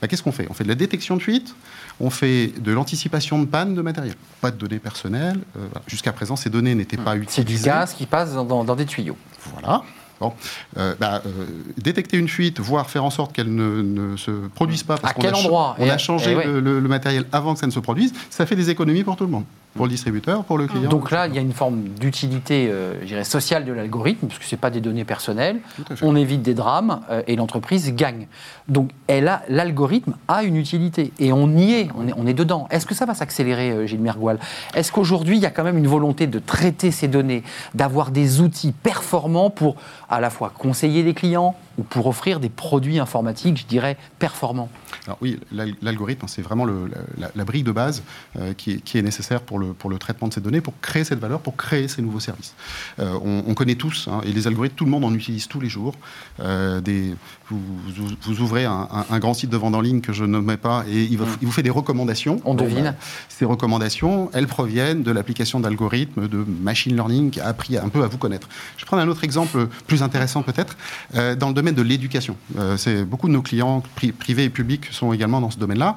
[0.00, 0.46] Bah, Qu'est-ce qu'on fait?
[0.50, 1.54] On fait de la détection de fuite,
[2.00, 4.14] on fait de l'anticipation de panne de matériel.
[4.40, 5.38] Pas de données personnelles.
[5.56, 5.82] euh, voilà.
[5.86, 7.66] Jusqu'à présent, ces données n'étaient pas C'est du utilisées.
[7.66, 9.16] gaz qui passe dans, dans- dans des tuyaux.
[9.52, 9.82] Voilà.
[10.18, 10.32] Bon.
[10.78, 11.30] Euh, bah, euh,
[11.76, 14.96] détecter une fuite, voire faire en sorte qu'elle ne, ne se produise pas.
[14.96, 15.76] parce À qu'on a endroit?
[15.78, 16.46] On a changé et ouais.
[16.46, 18.14] le- le matériel avant que ça ne se produise.
[18.30, 19.44] Ça fait des économies pour tout le monde.
[19.76, 20.88] Pour le distributeur, pour le client.
[20.88, 24.38] Donc là, il y a une forme d'utilité, euh, je dirais, sociale de l'algorithme, parce
[24.38, 25.58] que ce n'est pas des données personnelles.
[26.02, 28.26] On évite des drames euh, et l'entreprise gagne.
[28.68, 32.34] Donc elle a- l'algorithme a une utilité et on y est, on est, on est
[32.34, 32.66] dedans.
[32.70, 34.38] Est-ce que ça va s'accélérer, euh, Gilles Mergoal
[34.74, 37.42] Est-ce qu'aujourd'hui, il y a quand même une volonté de traiter ces données,
[37.74, 39.76] d'avoir des outils performants pour
[40.08, 44.68] à la fois conseiller les clients ou pour offrir des produits informatiques, je dirais, performants
[45.06, 48.02] Alors oui, l'al- l'algorithme, c'est vraiment le- la, la brique de base
[48.38, 50.74] euh, qui, est, qui est nécessaire pour le, pour le traitement de ces données, pour
[50.80, 52.54] créer cette valeur, pour créer ces nouveaux services.
[52.98, 55.60] Euh, on, on connaît tous, hein, et les algorithmes, tout le monde en utilise tous
[55.60, 55.94] les jours.
[56.40, 57.14] Euh, des,
[57.48, 57.60] vous,
[57.94, 60.38] vous- vous ouvrez un, un- un grand site de vente en ligne que je ne
[60.38, 62.40] mets pas, et il, va- il vous fait des recommandations.
[62.44, 62.94] On devine.
[63.28, 68.02] ces recommandations, elles proviennent de l'application d'algorithmes, de machine learning qui a appris un peu
[68.02, 68.48] à vous connaître.
[68.76, 70.76] Je vais prendre un autre exemple plus intéressant peut-être,
[71.14, 72.36] dans le domaine de l'éducation.
[72.58, 75.96] Euh, c'est beaucoup de nos clients pri- privés et publics sont également dans ce domaine-là.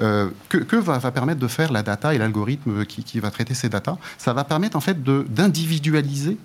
[0.00, 3.30] Euh, que que va, va permettre de faire la data et l'algorithme qui, qui va
[3.30, 6.36] traiter ces data Ça va permettre en fait d'individualiser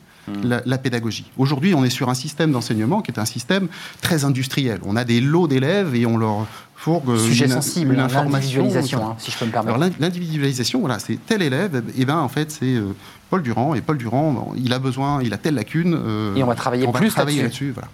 [0.43, 1.29] la, la pédagogie.
[1.37, 3.67] Aujourd'hui, on est sur un système d'enseignement qui est un système
[4.01, 4.79] très industriel.
[4.83, 8.63] On a des lots d'élèves et on leur fourgue Sujet une, sensible, une hein, information.
[8.63, 9.95] l'individualisation, hein, si je peux me permettre.
[9.99, 12.93] L'individualisation, voilà, c'est tel élève, et ben en fait c'est euh,
[13.29, 15.93] Paul Durand et Paul Durand, bon, il a besoin, il a telle lacune.
[15.95, 17.71] euh, Et on va travailler plus travailler là-dessus.
[17.71, 17.87] voilà.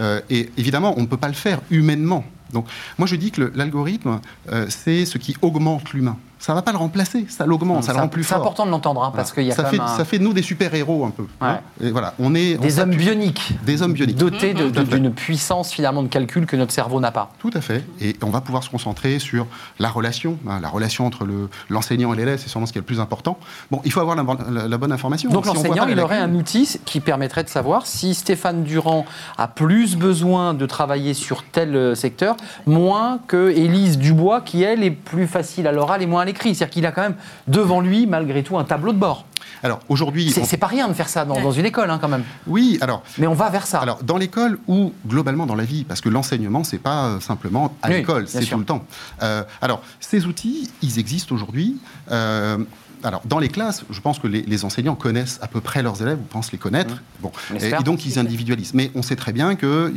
[0.00, 2.24] Euh, et évidemment, on ne peut pas le faire humainement.
[2.52, 2.66] Donc
[2.96, 4.20] moi je dis que l'algorithme,
[4.52, 6.16] euh, c'est ce qui augmente l'humain.
[6.46, 8.38] Ça ne va pas le remplacer, ça l'augmente, ça le rend plus C'est fort.
[8.42, 9.16] important de l'entendre, hein, Voilà.
[9.16, 11.04] parce qu'il y a ça quand fait, même un- ça fait de nous des super-héros
[11.04, 11.26] un peu.
[11.40, 11.58] hein.
[11.82, 13.54] Et voilà, on est on des hommes bioniques.
[13.64, 14.16] Des hommes bioniques.
[14.16, 17.30] Dotés d'une puissance finalement de calcul que notre cerveau n'a pas.
[17.40, 17.84] Tout à fait.
[18.00, 19.48] Et on va pouvoir se concentrer sur
[19.80, 22.82] la relation, hein, la relation entre le- l'enseignant et l'élève, c'est sûrement ce qui est
[22.82, 23.38] le plus important.
[23.72, 25.30] Bon, il faut avoir la, bonne- la- la bonne information.
[25.30, 29.04] Donc Si l'enseignant, il aurait un outil qui permettrait de savoir si Stéphane Durand
[29.36, 32.36] a plus besoin de travailler sur tel euh, secteur,
[32.66, 36.35] moins que Élise Dubois, qui elle est plus facile à l'oral et moins à l'écrit.
[36.42, 37.16] C'est-à-dire qu'il a quand même
[37.48, 39.24] devant lui, malgré tout, un tableau de bord.
[39.62, 42.08] Alors aujourd'hui, C'est on- pas rien de faire ça dans, dans une école, hein, quand
[42.08, 42.24] même.
[42.46, 43.02] oui, alors.
[43.18, 43.78] Mais on va vers ça.
[43.80, 47.74] Alors, dans l'école ou globalement dans la vie, parce que l'enseignement, c'est pas euh, simplement
[47.82, 48.84] à Oui, l'école, c'est tout le temps.
[49.22, 51.76] Euh, alors, ces outils, ils existent aujourd'hui.
[52.10, 52.58] Euh,
[53.02, 56.00] alors, dans les classes, je pense que les, les enseignants connaissent à peu près leurs
[56.02, 57.02] élèves, ou pensent les connaître.
[57.20, 58.74] Bon, On et, donc ils individualisent.
[58.74, 59.92] Mais on sait très bien qu'on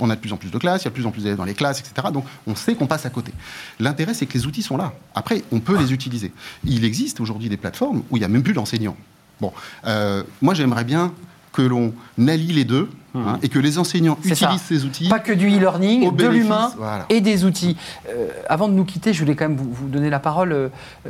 [0.00, 1.22] on a de plus en plus de classes, il y a de plus en plus
[1.22, 2.08] d'élèves dans les classes, etc.
[2.12, 3.32] Donc, on sait qu'on passe à côté.
[3.80, 4.92] L'intérêt, c'est que les outils sont là.
[5.14, 6.32] Après, on peut les utiliser.
[6.64, 8.96] Il existe aujourd'hui des plateformes où il n'y a même plus d'enseignants.
[9.40, 9.52] Bon,
[9.86, 11.12] euh, moi, j'aimerais bien
[11.52, 14.30] que l'on allie les deux hein, et que les enseignants ça.
[14.30, 15.08] utilisent ces outils.
[15.08, 17.04] Pas que du e-learning, de l'humain voilà.
[17.10, 17.76] et des outils.
[18.08, 20.68] Euh, avant de nous quitter, je voulais quand même vous, vous donner la parole euh,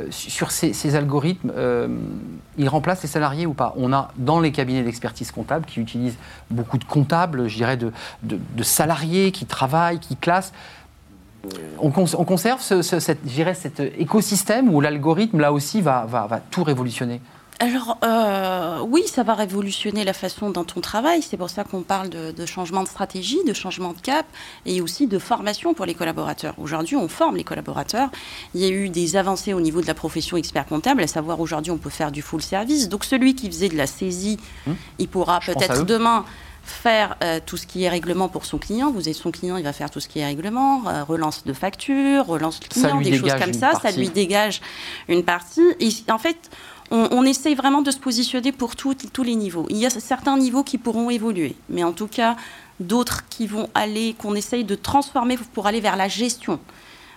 [0.09, 1.51] sur ces, ces algorithmes.
[1.55, 1.87] Euh,
[2.57, 3.73] ils remplacent les salariés ou pas?
[3.77, 6.17] On a dans les cabinets d'expertise comptable qui utilisent
[6.51, 7.91] beaucoup de comptables, je dirais de,
[8.23, 10.51] de- de salariés qui travaillent, qui classent.
[11.79, 13.19] On, cons- on conserve ce, ce- cette,
[13.97, 17.19] écosystème où l'algorithme, là aussi, va, va- va tout révolutionner?
[17.59, 21.21] Alors, euh, oui, ça va révolutionner la façon dont on travaille.
[21.21, 24.25] C'est pour ça qu'on parle de, de changement de stratégie, de changement de cap
[24.65, 26.55] et aussi de formation pour les collaborateurs.
[26.57, 28.09] Aujourd'hui, on forme les collaborateurs.
[28.53, 31.39] Il y a eu des avancées au niveau de la profession expert comptable, à savoir
[31.39, 32.89] aujourd'hui, on peut faire du full service.
[32.89, 34.39] Donc, celui qui faisait de la saisie,
[34.99, 36.25] il pourra peut-être demain
[36.63, 38.91] faire euh, tout ce qui est règlement pour son client.
[38.91, 41.53] Vous êtes son client, il va faire tout ce qui est règlement, euh, relance de
[41.53, 43.73] facture, relance client, des choses comme ça.
[43.81, 44.61] Ça lui dégage
[45.09, 45.61] une partie.
[45.81, 46.37] Et en fait,
[46.91, 49.65] on, essaye vraiment de se positionner pour tous les niveaux.
[49.69, 52.35] Il y a certains niveaux qui pourront évoluer, mais en tout cas,
[52.79, 56.59] d'autres qui vont aller, qu'on essaye de transformer pour aller vers la gestion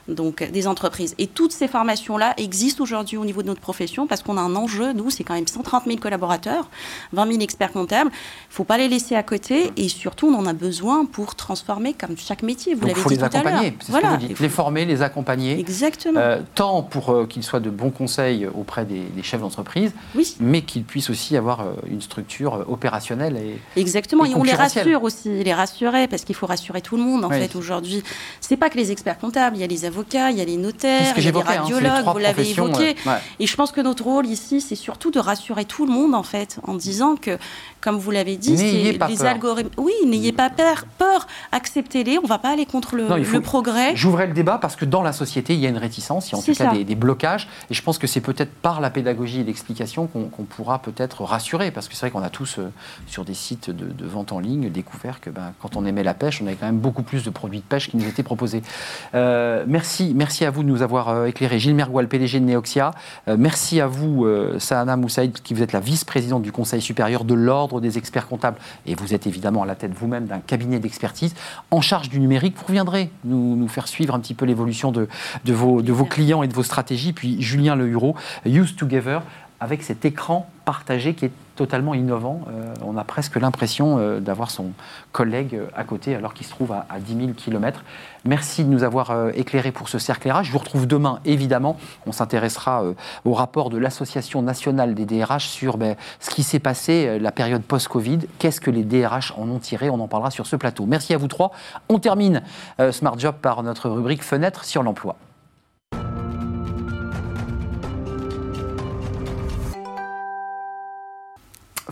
[0.09, 1.15] donc des entreprises.
[1.19, 4.55] Et toutes ces formations-là existent aujourd'hui au niveau de notre profession parce qu'on a un
[4.57, 6.69] enjeu, nous, c'est quand même 130 000 collaborateurs,
[7.13, 8.11] 20 000 experts comptables.
[8.13, 11.35] Il ne faut pas les laisser à côté et surtout, on en a besoin pour
[11.35, 12.75] transformer comme chaque métier.
[12.75, 13.63] Vous l'avez dit les tout à l'heure.
[13.81, 14.39] ce que vous dites.
[14.41, 15.59] Les former, les accompagner.
[15.59, 16.21] Exactement.
[16.21, 20.37] Euh, tant pour euh, qu'ils soient de bons conseils auprès des, des chefs d'entreprise, Oui.
[20.41, 23.37] mais qu'ils puissent aussi avoir euh, une structure opérationnelle.
[23.37, 23.81] Et...
[23.81, 27.03] Exactement, Et et on les rassure aussi, les rassurer, parce qu'il faut rassurer tout le
[27.03, 27.39] monde en Oui.
[27.41, 28.03] fait aujourd'hui.
[28.41, 29.96] C'est pas que les experts comptables, il y a les avocats,
[30.31, 32.97] il y a les notaires, il y a les hein, les radiologues, vous l'avez évoqué.
[33.07, 33.19] euh, ouais.
[33.41, 36.23] Et je pense que notre rôle ici, c'est surtout de rassurer tout le monde en
[36.23, 37.39] fait, en disant que,
[37.81, 39.27] comme vous l'avez dit, c'est pas les peur.
[39.27, 39.71] algorithmes.
[39.77, 42.19] Oui, n'ayez pas peur, peur, acceptez-les.
[42.23, 43.95] On va pas aller contre le, Non, il faut- le progrès.
[43.95, 46.35] J'ouvrais le débat parce que dans la société, il y a une réticence, il y
[46.35, 47.49] a en tout cas des, des blocages.
[47.71, 51.71] Et je pense que c'est peut-être par la pédagogie et l'explication qu'on pourra peut-être rassurer.
[51.71, 52.71] Parce que c'est vrai qu'on a tous, euh,
[53.07, 56.15] sur des sites de, de vente en ligne, découvert que ben, quand on aimait la
[56.15, 58.63] pêche, on avait quand même beaucoup plus de produits de pêche qui nous étaient proposés.
[59.15, 61.59] Euh, merci, merci à vous de nous avoir euh, éclairé.
[61.59, 62.93] Gilles Mergoil, PDG de Neoxia.
[63.29, 64.27] Euh, merci à vous,
[64.59, 68.59] Sahana Moussaïd, qui vous êtes la vice-présidente du Conseil supérieur de l'Ordre des experts comptables.
[68.87, 71.35] Et vous êtes évidemment à la tête vous-même d'un cabinet d'expertise
[71.71, 72.57] en charge du numérique.
[72.57, 75.09] Vous reviendrez nous, nous faire suivre un petit peu l'évolution de,
[75.45, 77.13] de, vos, de vos clients et de vos stratégies.
[77.13, 78.15] Puis Julien Le Huro,
[78.45, 79.23] Use Together,
[79.61, 82.43] avec cet écran partagé qui est totalement innovant.
[82.49, 84.73] Euh, on a presque l'impression euh, d'avoir son
[85.13, 87.83] collègue euh, à côté alors qu'il se trouve à, à 10 000 km.
[88.25, 90.45] Merci de nous avoir euh, éclairés pour ce cercle RH.
[90.45, 91.79] Je vous retrouve demain, évidemment.
[92.07, 92.85] On s'intéressera
[93.25, 97.63] au rapport de l'Association nationale des DRH sur ben, ce qui s'est passé, la période
[97.63, 98.21] post-Covid.
[98.39, 99.89] Qu'est-ce que les DRH en ont tiré?
[99.89, 100.85] On en parlera sur ce plateau.
[100.87, 101.53] Merci à vous trois.
[101.89, 102.43] On termine
[102.91, 105.17] Smart Job par notre rubrique Fenêtre sur l'emploi.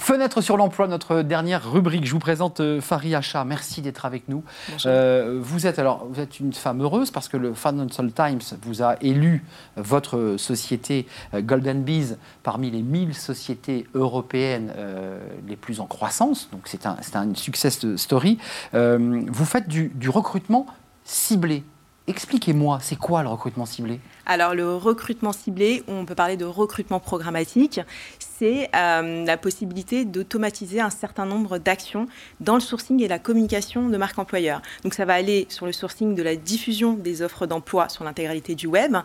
[0.05, 2.05] Fenêtre sur l'emploi, notre dernière rubrique.
[2.05, 3.43] Je vous présente euh, Farid Acha.
[3.47, 4.45] Merci d'être avec nous.
[4.85, 8.83] Euh, vous êtes alors, vous êtes une femme heureuse parce que le Financial Times vous
[8.83, 9.43] a élu
[9.77, 16.51] votre société euh, Golden Bees parmi les 1000 sociétés européennes euh, les plus en croissance.
[16.53, 18.37] Donc c'est un, c'est un success story.
[18.75, 20.67] Euh, vous faites du, du recrutement
[21.05, 21.65] ciblé.
[22.07, 23.99] Expliquez-moi, c'est quoi le recrutement ciblé?
[24.27, 27.81] Alors, le recrutement ciblé, on peut parler de recrutement programmatique,
[28.19, 32.07] c'est euh, la possibilité d'automatiser un certain nombre d'actions
[32.41, 34.61] dans le sourcing et la communication de marque employeur.
[34.83, 38.55] Donc, ça va aller sur le sourcing de la diffusion des offres d'emploi sur l'intégralité
[38.55, 38.97] du web,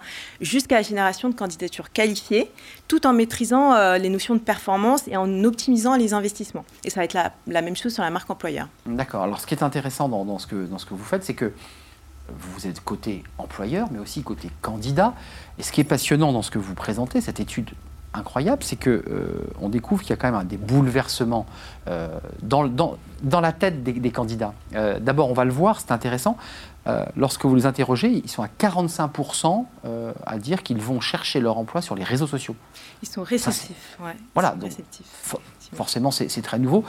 [0.41, 2.51] jusqu'à la génération de candidatures qualifiées,
[2.89, 6.65] tout en maîtrisant euh, les notions de performance et en optimisant les investissements.
[6.83, 8.67] Et ça va être la, la même chose sur la marque employeur.
[8.85, 9.23] D'accord.
[9.23, 11.33] Alors, ce qui est intéressant dans, dans ce, que, dans ce que vous faites, c'est
[11.33, 11.53] que
[12.37, 15.13] vous êtes côté employeur, mais aussi côté candidat.
[15.57, 17.71] Et ce qui est passionnant dans ce que vous présentez, cette étude
[18.13, 21.45] incroyable, c'est que euh, on découvre qu'il y a quand même des bouleversements
[21.87, 22.07] euh,
[22.41, 24.53] dans, le- dans, dans la tête des, des candidats.
[24.75, 26.37] Euh, D'abord, on va le voir, c'est intéressant.
[27.15, 31.59] Lorsque vous les interrogez, ils sont à 45% euh, à dire qu'ils vont chercher leur
[31.59, 32.55] emploi sur les réseaux sociaux.
[33.03, 33.97] Ils sont réceptifs.
[34.03, 35.77] ouais, ils Voilà, sont donc, réceptifs, for- effectivement.
[35.77, 36.83] forcément, c'est très nouveau.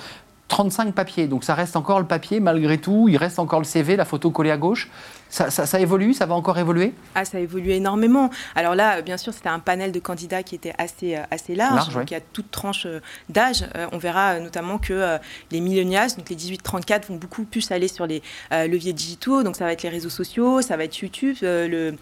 [0.50, 3.94] 35 papiers, donc ça reste encore le papier malgré tout, il reste encore le CV,
[3.96, 4.90] la photo collée à gauche.
[5.28, 6.92] Ça, ça- ça évolue, ça va encore évoluer?
[7.14, 8.30] Ah, ça évolue énormément.
[8.56, 11.54] Alors là, euh, bien sûr, c'était un panel de candidats qui était assez, euh, assez
[11.54, 11.74] large.
[11.76, 12.04] Large, donc ouais.
[12.08, 12.98] il y a toute tranche euh,
[13.28, 13.64] d'âge.
[13.92, 15.18] On verra notamment que
[15.52, 18.20] les millennials, donc les 18-34, vont beaucoup plus aller sur les
[18.50, 19.44] leviers digitaux.
[19.44, 21.94] Donc ça va être les réseaux sociaux, ça va être YouTube, le,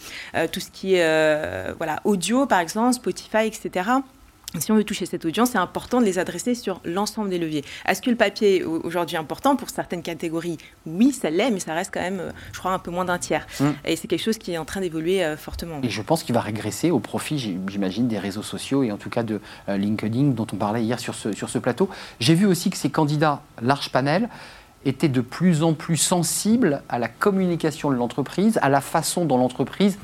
[0.51, 3.91] tout ce qui est voilà, audio, par exemple, Spotify, etc.
[4.59, 7.65] si on veut toucher cette audience, c'est important de les adresser sur l'ensemble des leviers.
[7.87, 11.75] Est-ce que le papier est aujourd'hui important pour certaines catégories Oui, ça l'est, mais ça
[11.75, 13.47] reste quand même, euh, je crois, un peu moins d'un tiers.
[13.61, 13.67] Mmh.
[13.85, 15.81] Et c'est quelque chose qui est en train d'évoluer euh, fortement.
[15.83, 19.11] Et je pense qu'il va régresser au profit, j'imagine, des réseaux sociaux et en tout
[19.11, 21.91] cas de euh, LinkedIn, dont on parlait hier sur ce, sur ce plateau.
[22.19, 24.31] J'ai vu aussi que ces candidats large panel
[24.85, 29.37] étaient de plus en plus sensibles à la communication de l'entreprise, à la façon dont
[29.37, 29.99] l'entreprise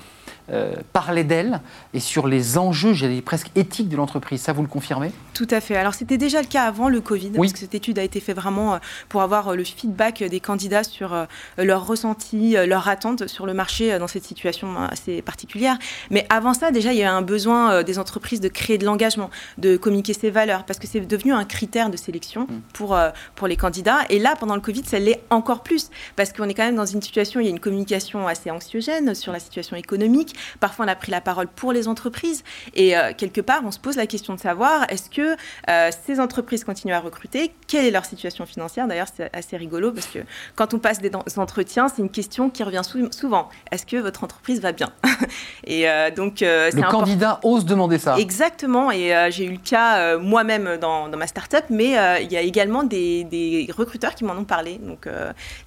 [0.51, 1.63] euh, parler d'elle
[1.95, 4.43] et sur les enjeux, j'ai presque éthiques de l'entreprise.
[4.43, 5.11] Ça, vous le confirmez?
[5.33, 5.75] Tout à fait.
[5.75, 8.37] Alors, c'était déjà le cas avant le Covid, parce que cette étude a été faite
[8.37, 8.79] vraiment euh,
[9.09, 11.27] pour avoir euh, le feedback des candidats sur
[11.57, 15.79] leurs ressentis, leurs attentes sur le marché dans cette situation assez particulière.
[16.11, 19.31] Mais avant ça, déjà, il y a un besoin des entreprises de créer de l'engagement,
[19.57, 22.61] de communiquer ses valeurs, parce que c'est devenu un critère de sélection mm.
[22.75, 22.99] pour,
[23.35, 24.01] pour les candidats.
[24.11, 26.87] Et là, pendant le Covid, ça l'est encore plus, parce qu'on est quand même dans
[26.87, 30.85] une situation où il y a une communication assez anxiogène sur la situation économique Parfois,
[30.85, 32.45] on a pris la parole pour les entreprises.
[32.75, 35.37] Et euh, quelque part, on se pose la question de savoir est-ce que
[35.69, 37.53] euh, ces entreprises continuent à recruter?
[37.67, 38.87] Quelle est leur situation financière?
[38.87, 40.21] D'ailleurs, c'est assez rigolo parce que
[40.55, 43.49] quand on passe des, entretiens, c'est une question qui revient souvent.
[43.71, 44.91] Est-ce que votre entreprise va bien?
[45.65, 48.17] Et euh, donc, le candidat ose demander ça.
[48.19, 48.91] Exactement.
[48.91, 53.25] Et j'ai eu le cas moi-même dans, ma start-up, mais il y a également des,
[53.25, 54.79] des recruteurs qui m'en ont parlé.
[54.79, 55.09] Donc,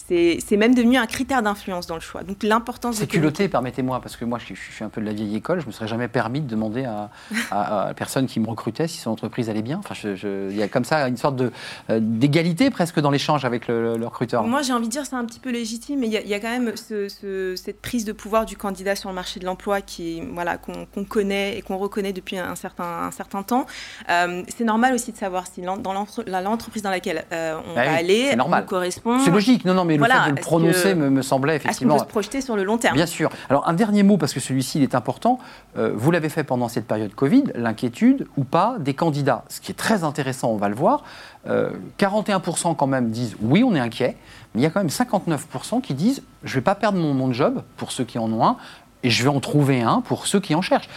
[0.07, 2.23] c'est même devenu un critère d'influence dans le choix.
[2.23, 2.97] Donc, l'importance.
[2.97, 5.35] C'est culotté, permettez-moi, parce que moi, je suis je suis un peu de la vieille
[5.35, 7.09] école, je ne me serais jamais permis de demander à,
[7.51, 9.79] la personne qui me recrutait si son entreprise allait bien.
[9.79, 13.93] Enfin, il y a comme ça une sorte euh, d'égalité presque dans l'échange avec le,
[14.05, 14.43] recruteur.
[14.43, 16.49] Moi, j'ai envie de dire c'est un petit peu légitime, mais il y, a quand
[16.49, 21.03] même cette prise de pouvoir du candidat sur le marché de l'emploi qui, voilà, qu'on
[21.05, 23.65] connaît et qu'on reconnaît depuis un certain, un certain temps.
[24.09, 25.93] Euh, c'est normal aussi de savoir si dans
[26.41, 28.65] l'entreprise dans laquelle euh, on bah va aller normal.
[28.65, 29.19] correspond.
[29.19, 31.95] C'est logique, non, non, mais le fait de le prononcer me, semblait effectivement.
[31.95, 32.95] Est-ce qu'on peut se projeter sur le long terme?
[32.95, 33.29] Bien sûr.
[33.49, 35.39] Alors un dernier mot parce que celui-ci, est important.
[35.77, 39.43] Euh, vous l'avez fait pendant cette période Covid, l'inquiétude ou pas des candidats.
[39.49, 41.03] Ce qui est très intéressant, on va le voir.
[41.47, 44.17] 41% euh, quand même disent oui, on est inquiet,
[44.53, 47.13] mais il y a quand même 59% qui disent je ne vais pas perdre mon,
[47.13, 48.57] mon job, pour ceux qui en ont un,
[49.03, 50.89] et je vais en trouver un pour ceux qui en cherchent.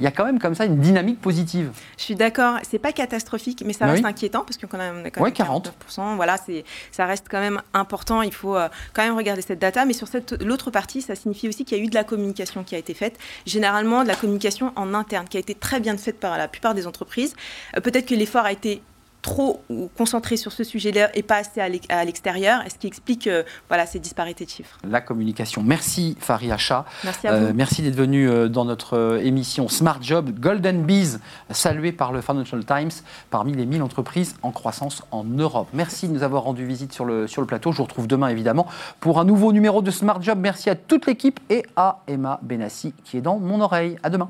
[0.00, 1.70] Il y a quand même comme ça une dynamique positive.
[1.96, 5.32] Je suis d'accord, c'est pas catastrophique, mais ça reste inquiétant parce qu'on a quand même
[5.32, 5.72] 40.
[6.14, 6.36] Voilà,
[6.92, 8.22] ça reste quand même important.
[8.22, 10.06] Il faut euh, quand même regarder cette data, mais sur
[10.40, 12.94] l'autre partie, ça signifie aussi qu'il y a eu de la communication qui a été
[12.94, 13.18] faite.
[13.44, 16.74] Généralement, de la communication en interne qui a été très bien faite par la plupart
[16.74, 17.34] des entreprises.
[17.76, 18.82] Euh, peut-être que l'effort a été
[19.22, 19.62] trop
[19.96, 23.98] concentré sur ce sujet-là et pas assez à l'extérieur, ce qui explique euh, voilà, ces
[23.98, 24.78] disparités de chiffres.
[24.88, 25.62] La communication.
[25.62, 26.84] Merci Farid Acha.
[27.04, 27.46] Merci à vous.
[27.46, 31.18] Euh, merci d'être venu euh, dans notre émission Smart Job Golden Bees,
[31.50, 32.90] saluée par le Financial Times
[33.30, 35.68] parmi les 1000 entreprises en croissance en Europe.
[35.72, 37.72] Merci de nous avoir rendu visite sur le, sur le plateau.
[37.72, 38.66] Je vous retrouve demain évidemment
[39.00, 40.38] pour un nouveau numéro de Smart Job.
[40.40, 43.96] Merci à toute l'équipe et à Emma Benassi qui est dans mon oreille.
[44.02, 44.28] À demain.